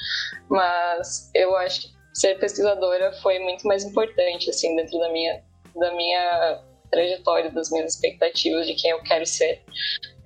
[0.49, 5.43] Mas eu acho que ser pesquisadora foi muito mais importante, assim, dentro da minha,
[5.75, 6.61] da minha
[6.91, 9.63] trajetória, das minhas expectativas de quem eu quero ser.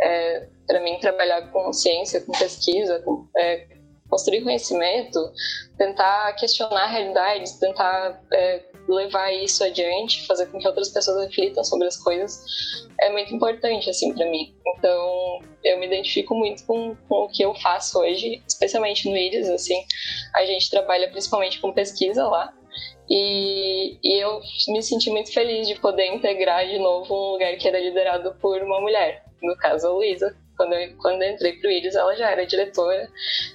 [0.01, 3.67] É, para mim, trabalhar com ciência, com pesquisa, com, é,
[4.09, 5.31] construir conhecimento,
[5.77, 11.87] tentar questionar realidades, tentar é, levar isso adiante, fazer com que outras pessoas reflitam sobre
[11.87, 12.43] as coisas,
[13.01, 14.55] é muito importante, assim, para mim.
[14.77, 19.49] Então, eu me identifico muito com, com o que eu faço hoje, especialmente no IRIS,
[19.49, 19.83] assim.
[20.35, 22.53] A gente trabalha principalmente com pesquisa lá,
[23.09, 27.67] e, e, eu me senti muito feliz de poder integrar de novo um lugar que
[27.67, 31.69] era liderado por uma mulher, no caso a Luísa, quando eu, quando eu entrei pro
[31.69, 33.09] Iris, ela já era diretora.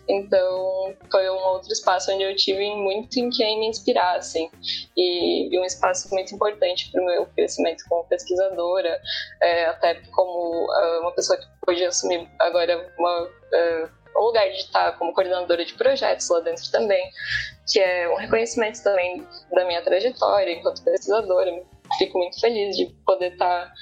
[0.09, 4.51] Então, foi um outro espaço onde eu tive muito em quem me inspirar, assim.
[4.96, 9.01] E, e um espaço muito importante para o meu crescimento como pesquisadora,
[9.42, 14.59] é, até como uh, uma pessoa que pôde assumir agora uma, uh, um lugar de
[14.59, 17.11] estar como coordenadora de projetos lá dentro também,
[17.70, 21.51] que é um reconhecimento também da minha trajetória enquanto pesquisadora.
[21.98, 23.72] Fico muito feliz de poder estar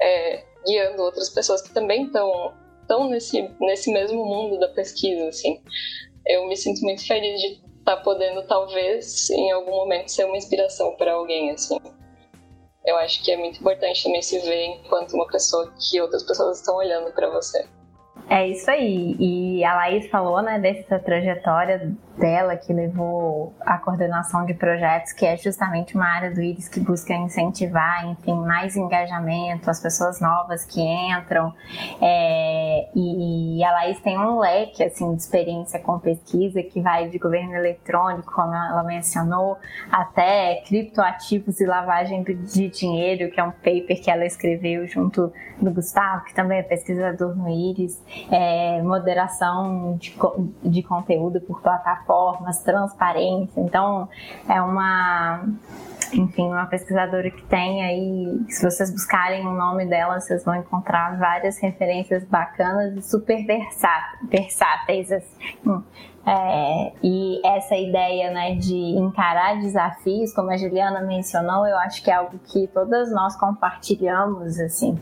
[0.00, 2.54] é, guiando outras pessoas que também estão
[2.88, 5.60] estão nesse, nesse mesmo mundo da pesquisa, assim.
[6.26, 7.46] Eu me sinto muito feliz de
[7.78, 11.78] estar tá podendo, talvez, em algum momento, ser uma inspiração para alguém, assim.
[12.84, 16.58] Eu acho que é muito importante também se ver enquanto uma pessoa que outras pessoas
[16.58, 17.66] estão olhando para você.
[18.30, 19.14] É isso aí.
[19.18, 25.24] E a Laís falou, né, dessa trajetória dela que levou à coordenação de projetos, que
[25.24, 30.64] é justamente uma área do IRIS que busca incentivar, enfim, mais engajamento, as pessoas novas
[30.64, 31.54] que entram.
[32.00, 37.08] É, e, e, a Laís tem um leque, assim, de experiência com pesquisa que vai
[37.08, 39.56] de governo eletrônico, como ela mencionou,
[39.90, 45.70] até criptoativos e lavagem de dinheiro, que é um paper que ela escreveu junto do
[45.72, 50.14] Gustavo, que também é pesquisador no IRIS é, moderação de,
[50.62, 51.60] de conteúdo por
[52.08, 53.60] plataformas, transparência.
[53.60, 54.08] Então,
[54.48, 55.44] é uma
[56.10, 61.18] enfim, uma pesquisadora que tem aí, se vocês buscarem o nome dela, vocês vão encontrar
[61.18, 65.12] várias referências bacanas e super versáteis.
[65.12, 65.84] Assim.
[66.28, 72.10] É, e essa ideia né, de encarar desafios, como a Juliana mencionou, eu acho que
[72.10, 75.00] é algo que todas nós compartilhamos, assim,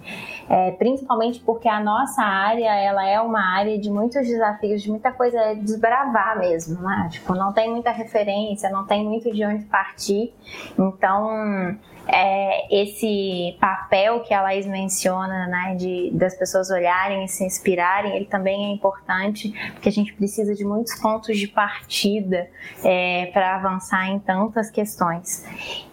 [0.48, 5.10] é, principalmente porque a nossa área ela é uma área de muitos desafios, de muita
[5.10, 7.08] coisa desbravar mesmo, né?
[7.10, 10.32] Tipo, não tem muita referência, não tem muito de onde partir,
[10.78, 11.76] então
[12.06, 18.16] é, esse papel que a Laís menciona, né, de, das pessoas olharem e se inspirarem,
[18.16, 22.48] ele também é importante, porque a gente precisa de muitos pontos de partida
[22.84, 25.44] é, para avançar em tantas questões.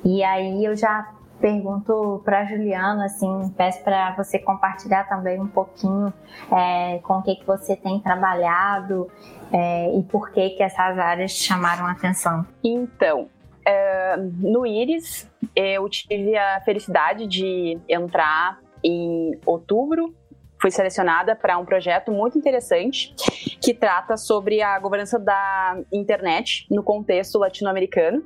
[0.03, 6.13] E aí eu já pergunto para Juliana, assim, peço para você compartilhar também um pouquinho
[6.49, 9.09] é, com o que, que você tem trabalhado
[9.51, 12.45] é, e por que que essas áreas te chamaram a atenção.
[12.63, 13.27] Então,
[13.65, 20.13] é, no Iris, eu tive a felicidade de entrar em outubro.
[20.61, 23.13] Fui selecionada para um projeto muito interessante
[23.61, 28.23] que trata sobre a governança da internet no contexto latino-americano.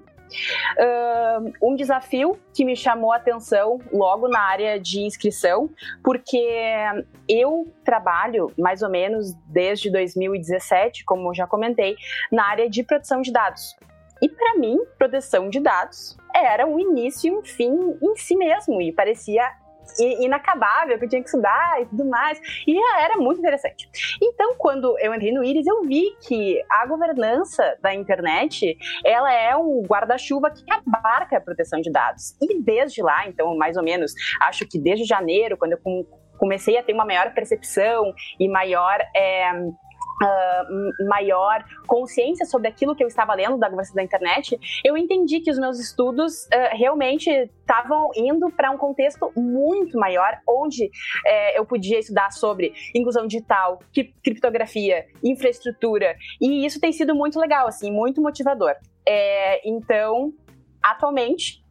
[1.61, 5.69] Um desafio que me chamou a atenção logo na área de inscrição,
[6.03, 6.45] porque
[7.27, 11.95] eu trabalho mais ou menos desde 2017, como já comentei,
[12.31, 13.75] na área de proteção de dados.
[14.21, 18.81] E para mim, proteção de dados era um início e um fim em si mesmo,
[18.81, 19.43] e parecia
[20.19, 22.39] inacabável, que eu tinha que estudar e tudo mais.
[22.67, 23.89] E era muito interessante.
[24.21, 29.55] Então, quando eu entrei no Iris, eu vi que a governança da internet, ela é
[29.55, 32.35] um guarda-chuva que abarca a proteção de dados.
[32.41, 35.79] E desde lá, então, mais ou menos, acho que desde janeiro, quando eu
[36.37, 39.51] comecei a ter uma maior percepção e maior é,
[40.19, 45.39] Uh, maior consciência sobre aquilo que eu estava lendo da governança da internet, eu entendi
[45.41, 50.89] que os meus estudos uh, realmente estavam indo para um contexto muito maior, onde uh,
[51.55, 53.79] eu podia estudar sobre inclusão digital,
[54.23, 58.73] criptografia, infraestrutura, e isso tem sido muito legal, assim, muito motivador.
[59.07, 60.33] É, então,
[60.81, 61.63] atualmente,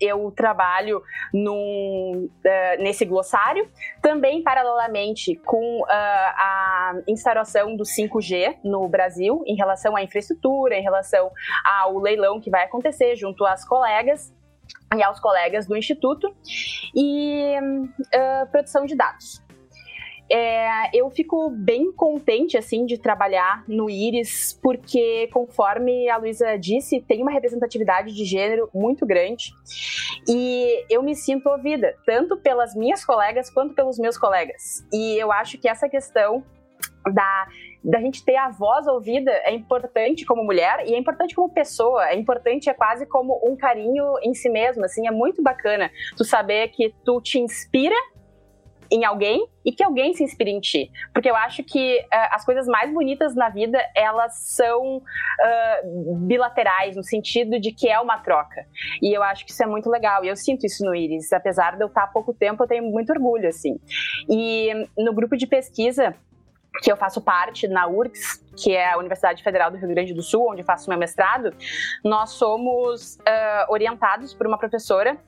[0.00, 1.02] eu trabalho
[1.32, 3.68] num, uh, nesse glossário,
[4.00, 10.82] também paralelamente com uh, a instauração do 5G no Brasil, em relação à infraestrutura, em
[10.82, 11.30] relação
[11.64, 14.32] ao leilão que vai acontecer junto às colegas
[14.94, 16.34] e aos colegas do Instituto,
[16.94, 19.42] e uh, produção de dados.
[20.34, 27.02] É, eu fico bem contente, assim, de trabalhar no Iris, porque, conforme a Luísa disse,
[27.02, 29.52] tem uma representatividade de gênero muito grande.
[30.26, 34.82] E eu me sinto ouvida, tanto pelas minhas colegas quanto pelos meus colegas.
[34.90, 36.42] E eu acho que essa questão
[37.12, 37.46] da
[37.84, 42.08] da gente ter a voz ouvida é importante como mulher e é importante como pessoa,
[42.08, 46.24] é importante, é quase como um carinho em si mesmo, assim, é muito bacana tu
[46.24, 47.96] saber que tu te inspira
[48.92, 50.90] em alguém e que alguém se inspire em ti.
[51.14, 56.94] Porque eu acho que uh, as coisas mais bonitas na vida, elas são uh, bilaterais,
[56.94, 58.66] no sentido de que é uma troca.
[59.00, 60.22] E eu acho que isso é muito legal.
[60.24, 61.32] E eu sinto isso no Iris.
[61.32, 63.80] Apesar de eu estar há pouco tempo, eu tenho muito orgulho, assim.
[64.28, 66.14] E no grupo de pesquisa
[66.80, 70.22] que eu faço parte na URGS, que é a Universidade Federal do Rio Grande do
[70.22, 71.54] Sul, onde faço meu mestrado,
[72.04, 75.18] nós somos uh, orientados por uma professora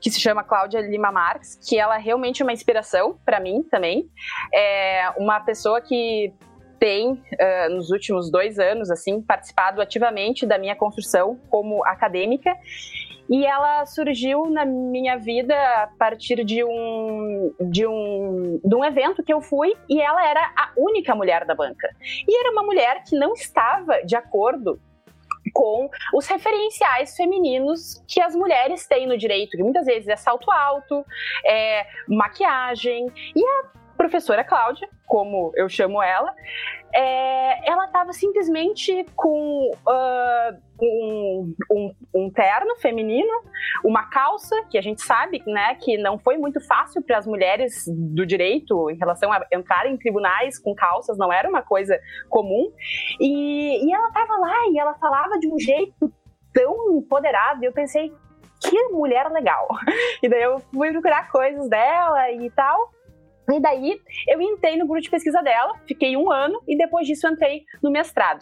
[0.00, 4.08] que se chama Cláudia Lima Marques, que ela é realmente uma inspiração para mim também.
[4.52, 6.32] É uma pessoa que
[6.78, 12.54] tem, uh, nos últimos dois anos, assim, participado ativamente da minha construção como acadêmica
[13.28, 19.22] e ela surgiu na minha vida a partir de um, de um, de um evento
[19.22, 21.88] que eu fui e ela era a única mulher da banca.
[22.28, 24.78] E era uma mulher que não estava de acordo
[25.52, 30.50] com os referenciais femininos que as mulheres têm no direito, que muitas vezes é salto
[30.50, 31.04] alto,
[31.44, 33.06] é maquiagem.
[33.34, 36.34] E a professora Cláudia, como eu chamo ela,
[36.94, 43.32] é, ela estava simplesmente com uh, um, um, um, terno feminino,
[43.84, 47.84] uma calça, que a gente sabe né, que não foi muito fácil para as mulheres
[47.88, 52.72] do direito em relação a entrar em tribunais com calças, não era uma coisa comum.
[53.20, 56.12] E, e ela estava lá e ela falava de um jeito
[56.52, 58.12] tão empoderado, e eu pensei,
[58.60, 59.68] que mulher legal.
[60.22, 62.90] E daí eu fui procurar coisas dela e tal.
[63.52, 67.28] E daí eu entrei no grupo de pesquisa dela, fiquei um ano e depois disso
[67.28, 68.40] entrei no mestrado.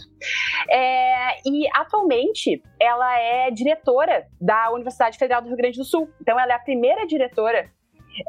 [0.71, 6.09] É, e atualmente ela é diretora da Universidade Federal do Rio Grande do Sul.
[6.21, 7.71] Então ela é a primeira diretora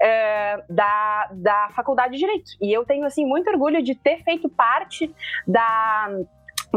[0.01, 2.51] é, da, da Faculdade de Direito.
[2.61, 5.13] E eu tenho assim muito orgulho de ter feito parte
[5.47, 6.09] da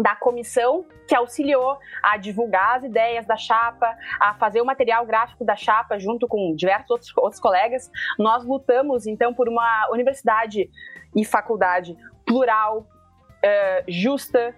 [0.02, 5.44] da comissão que auxiliou a divulgar as ideias da chapa, a fazer o material gráfico
[5.44, 7.90] da chapa junto com diversos outros, outros colegas.
[8.18, 10.68] Nós lutamos, então, por uma universidade
[11.14, 14.54] e faculdade plural, uh, justa,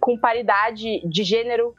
[0.00, 1.74] com paridade de gênero,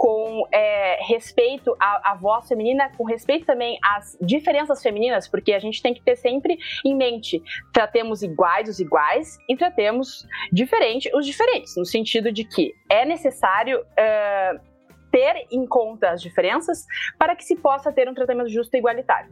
[0.00, 5.58] com é, respeito à, à, voz feminina, com respeito também às diferenças femininas, porque a
[5.58, 11.26] gente tem que ter sempre em mente: tratemos iguais os iguais e tratemos diferente os
[11.26, 13.80] diferentes, no sentido de que é necessário.
[13.80, 14.70] Uh,
[15.12, 16.86] ter em conta as diferenças
[17.18, 19.28] para que se possa ter um tratamento justo e igualitário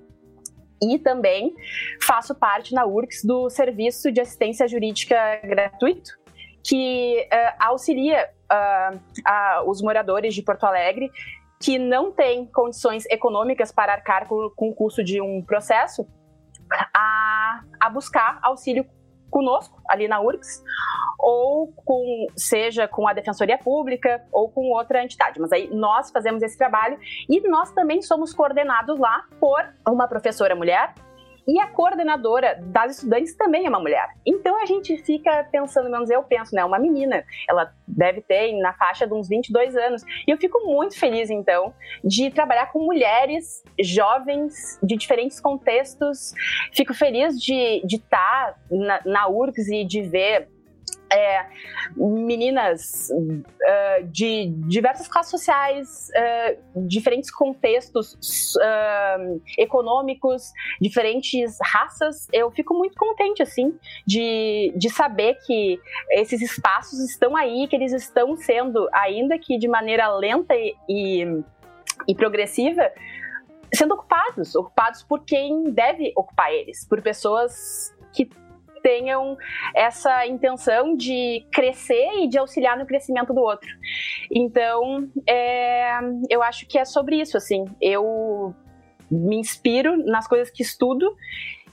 [0.82, 1.54] e também
[2.02, 6.18] faço parte na URCS do Serviço de Assistência Jurídica Gratuito,
[6.62, 11.10] que uh, auxilia uh, os moradores de Porto Alegre
[11.60, 16.06] que não têm condições econômicas para arcar com, com o custo de um processo
[16.94, 18.86] a, a buscar auxílio
[19.30, 20.62] conosco ali na URGS,
[21.18, 25.38] ou com, seja com a Defensoria Pública ou com outra entidade.
[25.38, 26.98] Mas aí nós fazemos esse trabalho
[27.28, 30.94] e nós também somos coordenados lá por uma professora mulher
[31.48, 34.06] e a coordenadora das estudantes também é uma mulher.
[34.26, 36.62] Então a gente fica pensando, menos eu penso, né?
[36.62, 40.02] Uma menina, ela deve ter na faixa de uns 22 anos.
[40.26, 41.72] E eu fico muito feliz, então,
[42.04, 46.34] de trabalhar com mulheres jovens de diferentes contextos.
[46.74, 50.48] Fico feliz de estar na, na URGS e de ver
[51.12, 51.46] é,
[51.96, 62.28] meninas uh, de diversas classes sociais, uh, diferentes contextos uh, econômicos, diferentes raças.
[62.32, 63.74] Eu fico muito contente, assim,
[64.06, 65.80] de, de saber que
[66.10, 71.42] esses espaços estão aí, que eles estão sendo, ainda que de maneira lenta e, e,
[72.06, 72.90] e progressiva,
[73.72, 78.28] sendo ocupados, ocupados por quem deve ocupar eles, por pessoas que
[78.82, 79.36] tenham
[79.74, 83.68] essa intenção de crescer e de auxiliar no crescimento do outro.
[84.30, 85.98] Então, é,
[86.30, 87.64] eu acho que é sobre isso, assim.
[87.80, 88.54] Eu
[89.10, 91.14] me inspiro nas coisas que estudo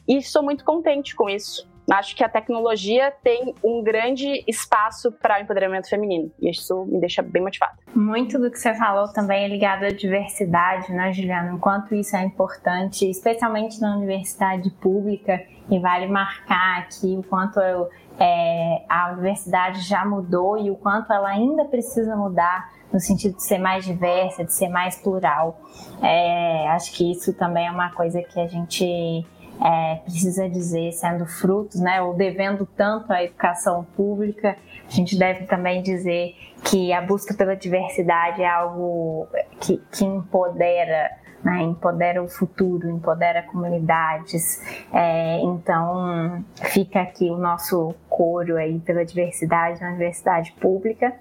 [0.08, 1.68] e sou muito contente com isso.
[1.92, 7.00] Acho que a tecnologia tem um grande espaço para o empoderamento feminino e isso me
[7.00, 7.74] deixa bem motivada.
[7.94, 11.54] Muito do que você falou também é ligado à diversidade, né, Juliana?
[11.54, 17.90] Enquanto isso é importante, especialmente na universidade pública, e vale marcar aqui o quanto eu,
[18.20, 23.44] é, a universidade já mudou e o quanto ela ainda precisa mudar no sentido de
[23.44, 25.60] ser mais diversa, de ser mais plural.
[26.02, 29.26] É, acho que isso também é uma coisa que a gente
[29.64, 34.58] é, precisa dizer, sendo frutos, né, ou devendo tanto à educação pública,
[34.88, 39.28] a gente deve também dizer que a busca pela diversidade é algo
[39.60, 41.10] que, que empodera
[41.46, 41.62] né?
[41.62, 44.60] empodera o futuro, empodera comunidades.
[44.92, 51.14] É, então, fica aqui o nosso coro aí pela diversidade na universidade pública.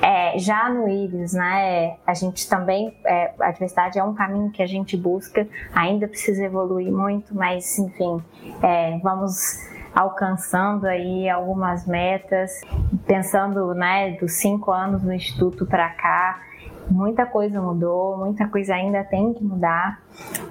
[0.00, 4.62] É, já no IRIS, né, a gente também, é, a diversidade é um caminho que
[4.62, 8.22] a gente busca, ainda precisa evoluir muito, mas, enfim,
[8.62, 9.58] é, vamos
[9.92, 12.60] alcançando aí algumas metas,
[13.06, 16.40] pensando, né, dos cinco anos no Instituto para cá,
[16.90, 20.02] muita coisa mudou, muita coisa ainda tem que mudar,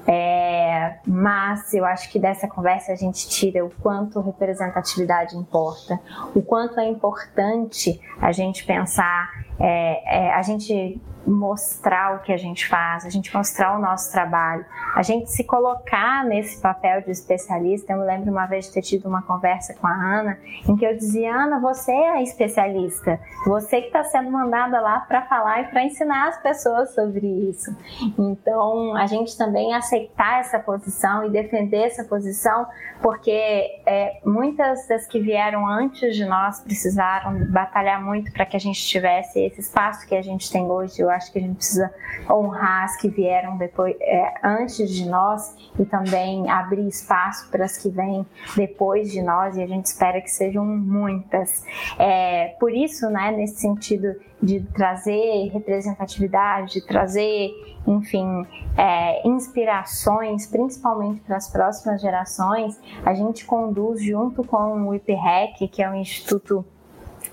[0.07, 5.99] é, mas eu acho que dessa conversa a gente tira o quanto representatividade importa,
[6.35, 12.37] o quanto é importante a gente pensar, é, é, a gente mostrar o que a
[12.37, 17.11] gente faz, a gente mostrar o nosso trabalho, a gente se colocar nesse papel de
[17.11, 17.93] especialista.
[17.93, 20.37] Eu me lembro uma vez de ter tido uma conversa com a Ana,
[20.67, 24.99] em que eu dizia: Ana, você é a especialista, você que está sendo mandada lá
[25.01, 27.75] para falar e para ensinar as pessoas sobre isso.
[28.17, 32.65] Então, a gente também aceitar essa posição e defender essa posição,
[33.01, 38.59] porque é, muitas das que vieram antes de nós precisaram batalhar muito para que a
[38.59, 41.01] gente tivesse esse espaço que a gente tem hoje.
[41.01, 41.93] Eu acho que a gente precisa
[42.29, 47.77] honrar as que vieram depois, é, antes de nós e também abrir espaço para as
[47.77, 48.25] que vêm
[48.55, 51.63] depois de nós e a gente espera que sejam muitas.
[51.99, 57.49] É, por isso, né, nesse sentido de trazer representatividade, de trazer,
[57.87, 58.45] enfim,
[58.77, 65.81] é, inspirações, principalmente para as próximas gerações, a gente conduz junto com o IPREC, que
[65.81, 66.65] é o Instituto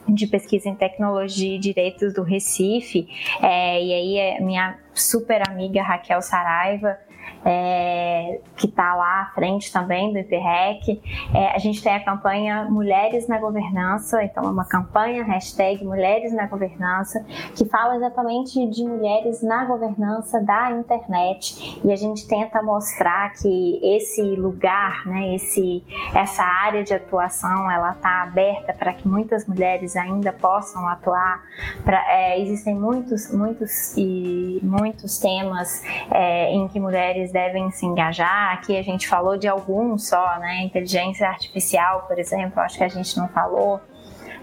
[0.09, 3.09] de pesquisa em tecnologia e direitos do Recife,
[3.43, 6.97] é, e aí é minha super amiga Raquel Saraiva,
[7.45, 11.01] é, que está lá à frente também do IPREC.
[11.35, 16.33] É, a gente tem a campanha Mulheres na Governança, então é uma campanha, hashtag Mulheres
[16.33, 17.25] na Governança,
[17.55, 21.81] que fala exatamente de mulheres na governança da internet.
[21.85, 25.85] E a gente tenta mostrar que esse lugar, né, esse,
[26.15, 31.43] essa área de atuação, ela está aberta para que muitas mulheres ainda possam atuar.
[31.85, 37.87] Pra, é, existem muitos, muitos e muitos temas é, em que mulheres eles devem se
[37.87, 38.53] engajar.
[38.53, 40.63] Aqui a gente falou de alguns só, né?
[40.65, 43.81] Inteligência artificial, por exemplo, acho que a gente não falou,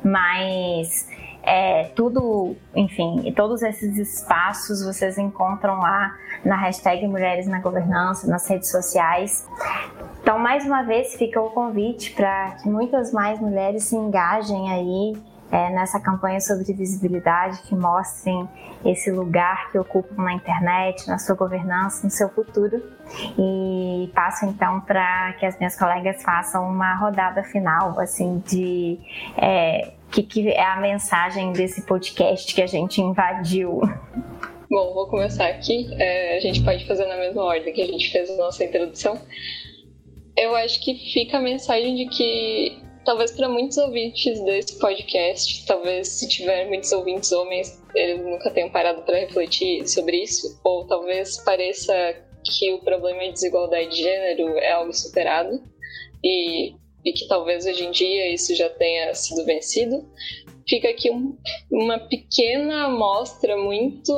[0.03, 1.07] mas
[1.43, 8.47] é, tudo, enfim, todos esses espaços vocês encontram lá na hashtag Mulheres na Governança, nas
[8.47, 9.47] redes sociais.
[10.21, 15.13] Então, mais uma vez, fica o convite para que muitas mais mulheres se engajem aí
[15.51, 18.47] é, nessa campanha sobre visibilidade, que mostrem
[18.85, 22.81] esse lugar que ocupam na internet, na sua governança, no seu futuro.
[23.37, 28.99] E passo então para que as minhas colegas façam uma rodada final, assim, de
[29.37, 33.81] é, que, que é a mensagem desse podcast que a gente invadiu.
[34.69, 35.87] Bom, vou começar aqui.
[35.93, 39.19] É, a gente pode fazer na mesma ordem que a gente fez a nossa introdução.
[40.35, 46.09] Eu acho que fica a mensagem de que talvez para muitos ouvintes desse podcast, talvez
[46.09, 51.37] se tiver muitos ouvintes homens, eles nunca tenham parado para refletir sobre isso, ou talvez
[51.37, 51.93] pareça
[52.43, 55.63] que o problema de desigualdade de gênero é algo superado
[56.21, 56.73] e,
[57.05, 60.05] e que talvez hoje em dia isso já tenha sido vencido.
[60.67, 61.37] Fica aqui um,
[61.71, 64.11] uma pequena amostra muito,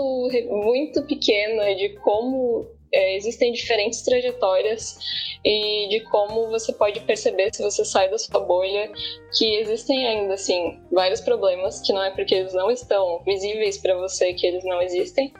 [0.66, 4.98] muito pequena de como é, existem diferentes trajetórias
[5.44, 8.92] e de como você pode perceber se você sai da sua bolha
[9.38, 13.96] que existem ainda assim vários problemas que não é porque eles não estão visíveis para
[13.96, 15.32] você que eles não existem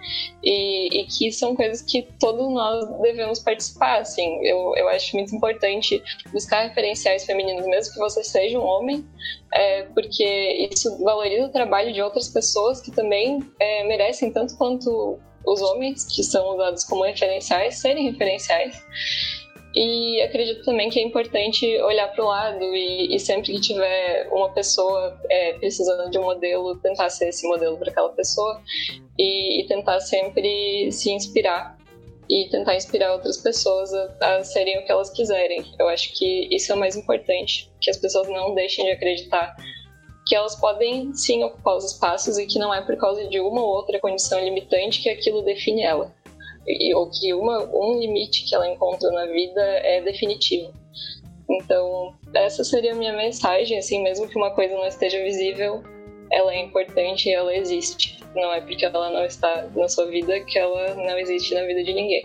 [0.44, 4.40] e, e, que são coisas que todos nós devemos participar assim.
[4.46, 9.06] Eu, eu acho muito importante buscar referenciais femininos mesmo que você seja um homem
[9.54, 15.20] é, porque isso valoriza o trabalho de outras pessoas que também é, merecem tanto quanto
[15.46, 18.84] os homens que são usados como referenciais serem referenciais.
[19.76, 24.28] E acredito também que é importante olhar para o lado e, e, sempre que tiver
[24.32, 28.62] uma pessoa é, precisando de um modelo, tentar ser esse modelo para aquela pessoa
[29.18, 31.78] e, e, tentar sempre se inspirar
[32.28, 35.64] e tentar inspirar outras pessoas a, a serem o que elas quiserem.
[35.80, 39.56] Eu acho que isso é o mais importante, que as pessoas não deixem de acreditar
[40.30, 43.62] que elas podem sim ocupar os espaços e que não é por causa de uma
[43.62, 46.14] ou outra condição limitante que aquilo define ela.
[46.68, 50.72] E, ou que uma, um limite que ela encontra na vida é definitivo.
[51.50, 55.82] Então, essa seria a minha mensagem, assim, mesmo que uma coisa não esteja visível,
[56.32, 58.24] ela é importante e ela existe.
[58.36, 61.84] Não é porque ela não está na sua vida que ela não existe na vida
[61.84, 62.24] de ninguém.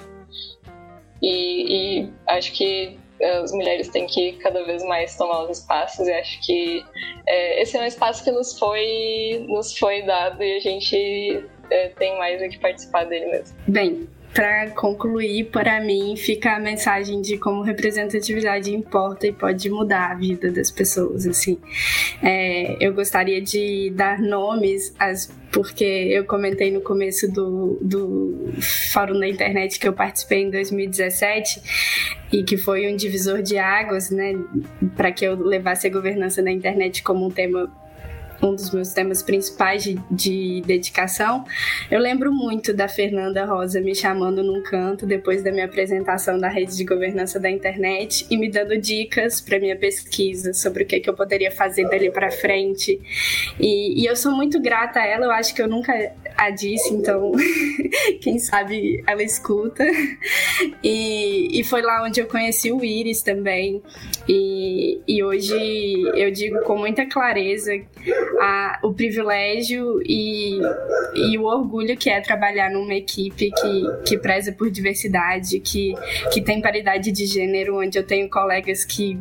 [1.23, 6.13] E, e acho que as mulheres têm que cada vez mais tomar os espaços e
[6.13, 6.85] acho que
[7.27, 11.89] é, esse é um espaço que nos foi, nos foi dado e a gente é,
[11.89, 13.57] tem mais a que participar dele mesmo.
[13.67, 20.11] Bem, para concluir, para mim, fica a mensagem de como representatividade importa e pode mudar
[20.11, 21.25] a vida das pessoas.
[21.25, 21.57] Assim,
[22.21, 28.51] é, eu gostaria de dar nomes às porque eu comentei no começo do, do
[28.93, 31.63] fórum da internet que eu participei em 2017
[32.33, 34.35] e que foi um divisor de águas, né,
[34.97, 37.73] para que eu levasse a governança da internet como um tema
[38.45, 41.45] um dos meus temas principais de, de, dedicação,
[41.91, 46.49] eu lembro muito da Fernanda Rosa me chamando num canto depois da minha apresentação da
[46.49, 51.01] rede de governança da internet e me dando dicas para minha pesquisa sobre o que,
[51.01, 53.01] que eu poderia fazer dali para frente.
[53.59, 55.93] E, e, eu sou muito grata a ela, eu acho que eu nunca
[56.37, 57.33] a disse, então
[58.21, 59.85] quem sabe ela escuta.
[60.83, 63.83] E, e foi lá onde eu conheci o Iris também.
[64.29, 65.55] E, e hoje
[66.15, 67.73] eu digo com muita clareza
[68.41, 70.59] a, o privilégio e,
[71.15, 75.95] e o orgulho que é trabalhar numa equipe que, que preza por diversidade, que,
[76.33, 79.19] que tem paridade de gênero, onde eu tenho colegas que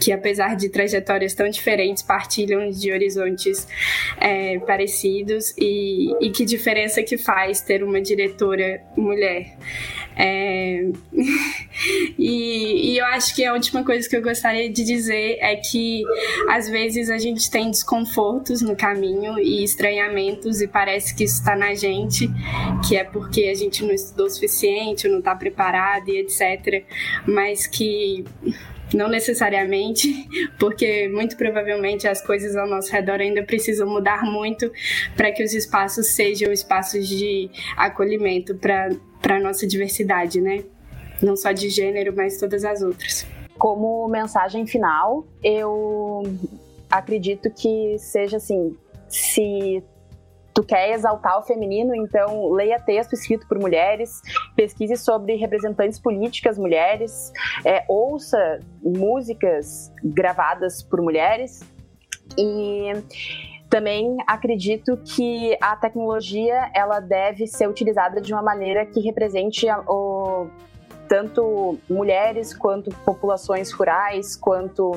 [0.00, 3.68] que apesar de trajetórias tão diferentes partilham de horizontes
[4.20, 9.56] é, parecidos e, e que diferença que faz ter uma diretora mulher
[10.16, 10.90] é...
[12.18, 16.02] e, e, eu acho que a última coisa que eu gostaria de dizer é que
[16.48, 21.56] às vezes a gente tem desconfortos no caminho e estranhamentos e parece que isso está
[21.56, 22.30] na gente,
[22.86, 26.84] que é porque a gente não estudou o suficiente, não está preparado e etc.
[27.26, 28.24] Mas que
[28.94, 34.70] não necessariamente, porque muito provavelmente as coisas ao nosso redor ainda precisam mudar muito
[35.16, 38.90] para que os espaços sejam espaços de acolhimento para
[39.22, 40.64] a nossa diversidade, né?
[41.22, 43.26] Não só de gênero, mas todas as outras.
[43.58, 46.22] Como mensagem final, eu
[46.90, 48.76] acredito que seja assim:
[49.08, 49.82] se
[50.52, 54.20] tu quer exaltar o feminino, então leia texto escrito por mulheres,
[54.54, 57.32] pesquise sobre representantes políticas mulheres,
[57.64, 61.60] é, ouça músicas gravadas por mulheres
[62.36, 62.92] e
[63.72, 70.46] também acredito que a tecnologia ela deve ser utilizada de uma maneira que represente o,
[71.08, 74.92] tanto mulheres quanto populações rurais, quanto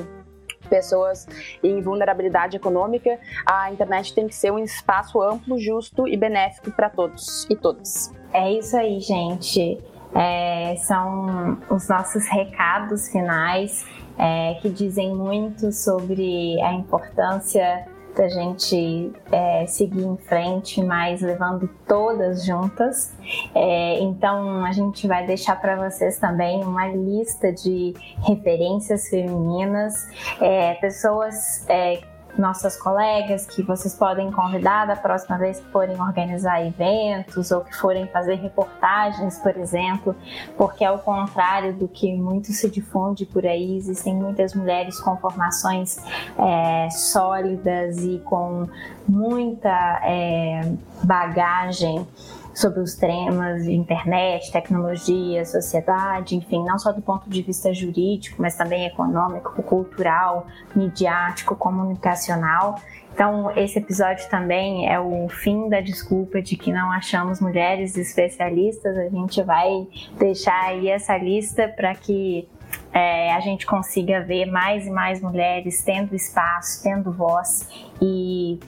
[0.68, 1.26] pessoas
[1.62, 6.90] em vulnerabilidade econômica, a internet tem que ser um espaço amplo, justo e benéfico para
[6.90, 8.12] todos e todas.
[8.30, 9.82] É isso aí, gente.
[10.14, 13.86] É, são os nossos recados finais
[14.18, 21.68] é, que dizem muito sobre a importância da gente é, seguir em frente, mas levando
[21.86, 23.14] todas juntas.
[23.54, 27.94] É, então a gente vai deixar para vocês também uma lista de
[28.26, 29.94] referências femininas,
[30.40, 32.00] é, pessoas é,
[32.38, 37.74] nossas colegas que vocês podem convidar da próxima vez que forem organizar eventos ou que
[37.76, 40.14] forem fazer reportagens, por exemplo,
[40.56, 45.96] porque ao contrário do que muito se difunde por aí, existem muitas mulheres com formações
[46.38, 48.68] é, sólidas e com
[49.08, 50.72] muita é,
[51.02, 52.06] bagagem
[52.56, 58.40] sobre os temas de internet, tecnologia, sociedade, enfim, não só do ponto de vista jurídico,
[58.40, 62.80] mas também econômico, cultural, midiático, comunicacional.
[63.12, 68.96] Então, esse episódio também é o fim da desculpa de que não achamos mulheres especialistas.
[68.96, 69.86] A gente vai
[70.18, 72.48] deixar aí essa lista para que
[72.90, 77.68] é, a gente consiga ver mais e mais mulheres tendo espaço, tendo voz
[78.00, 78.58] e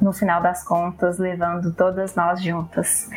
[0.00, 3.08] no final das contas, levando todas nós juntas.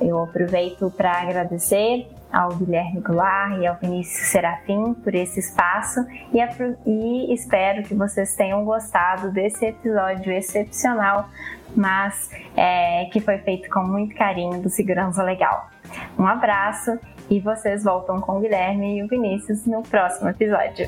[0.00, 6.38] Eu aproveito para agradecer ao Guilherme Goulart e ao Vinícius Serafim por esse espaço e,
[6.86, 11.28] e espero que vocês tenham gostado desse episódio excepcional,
[11.74, 15.70] mas é, que foi feito com muito carinho do Segurança Legal.
[16.18, 16.98] Um abraço
[17.30, 20.86] e vocês voltam com o Guilherme e o Vinícius no próximo episódio.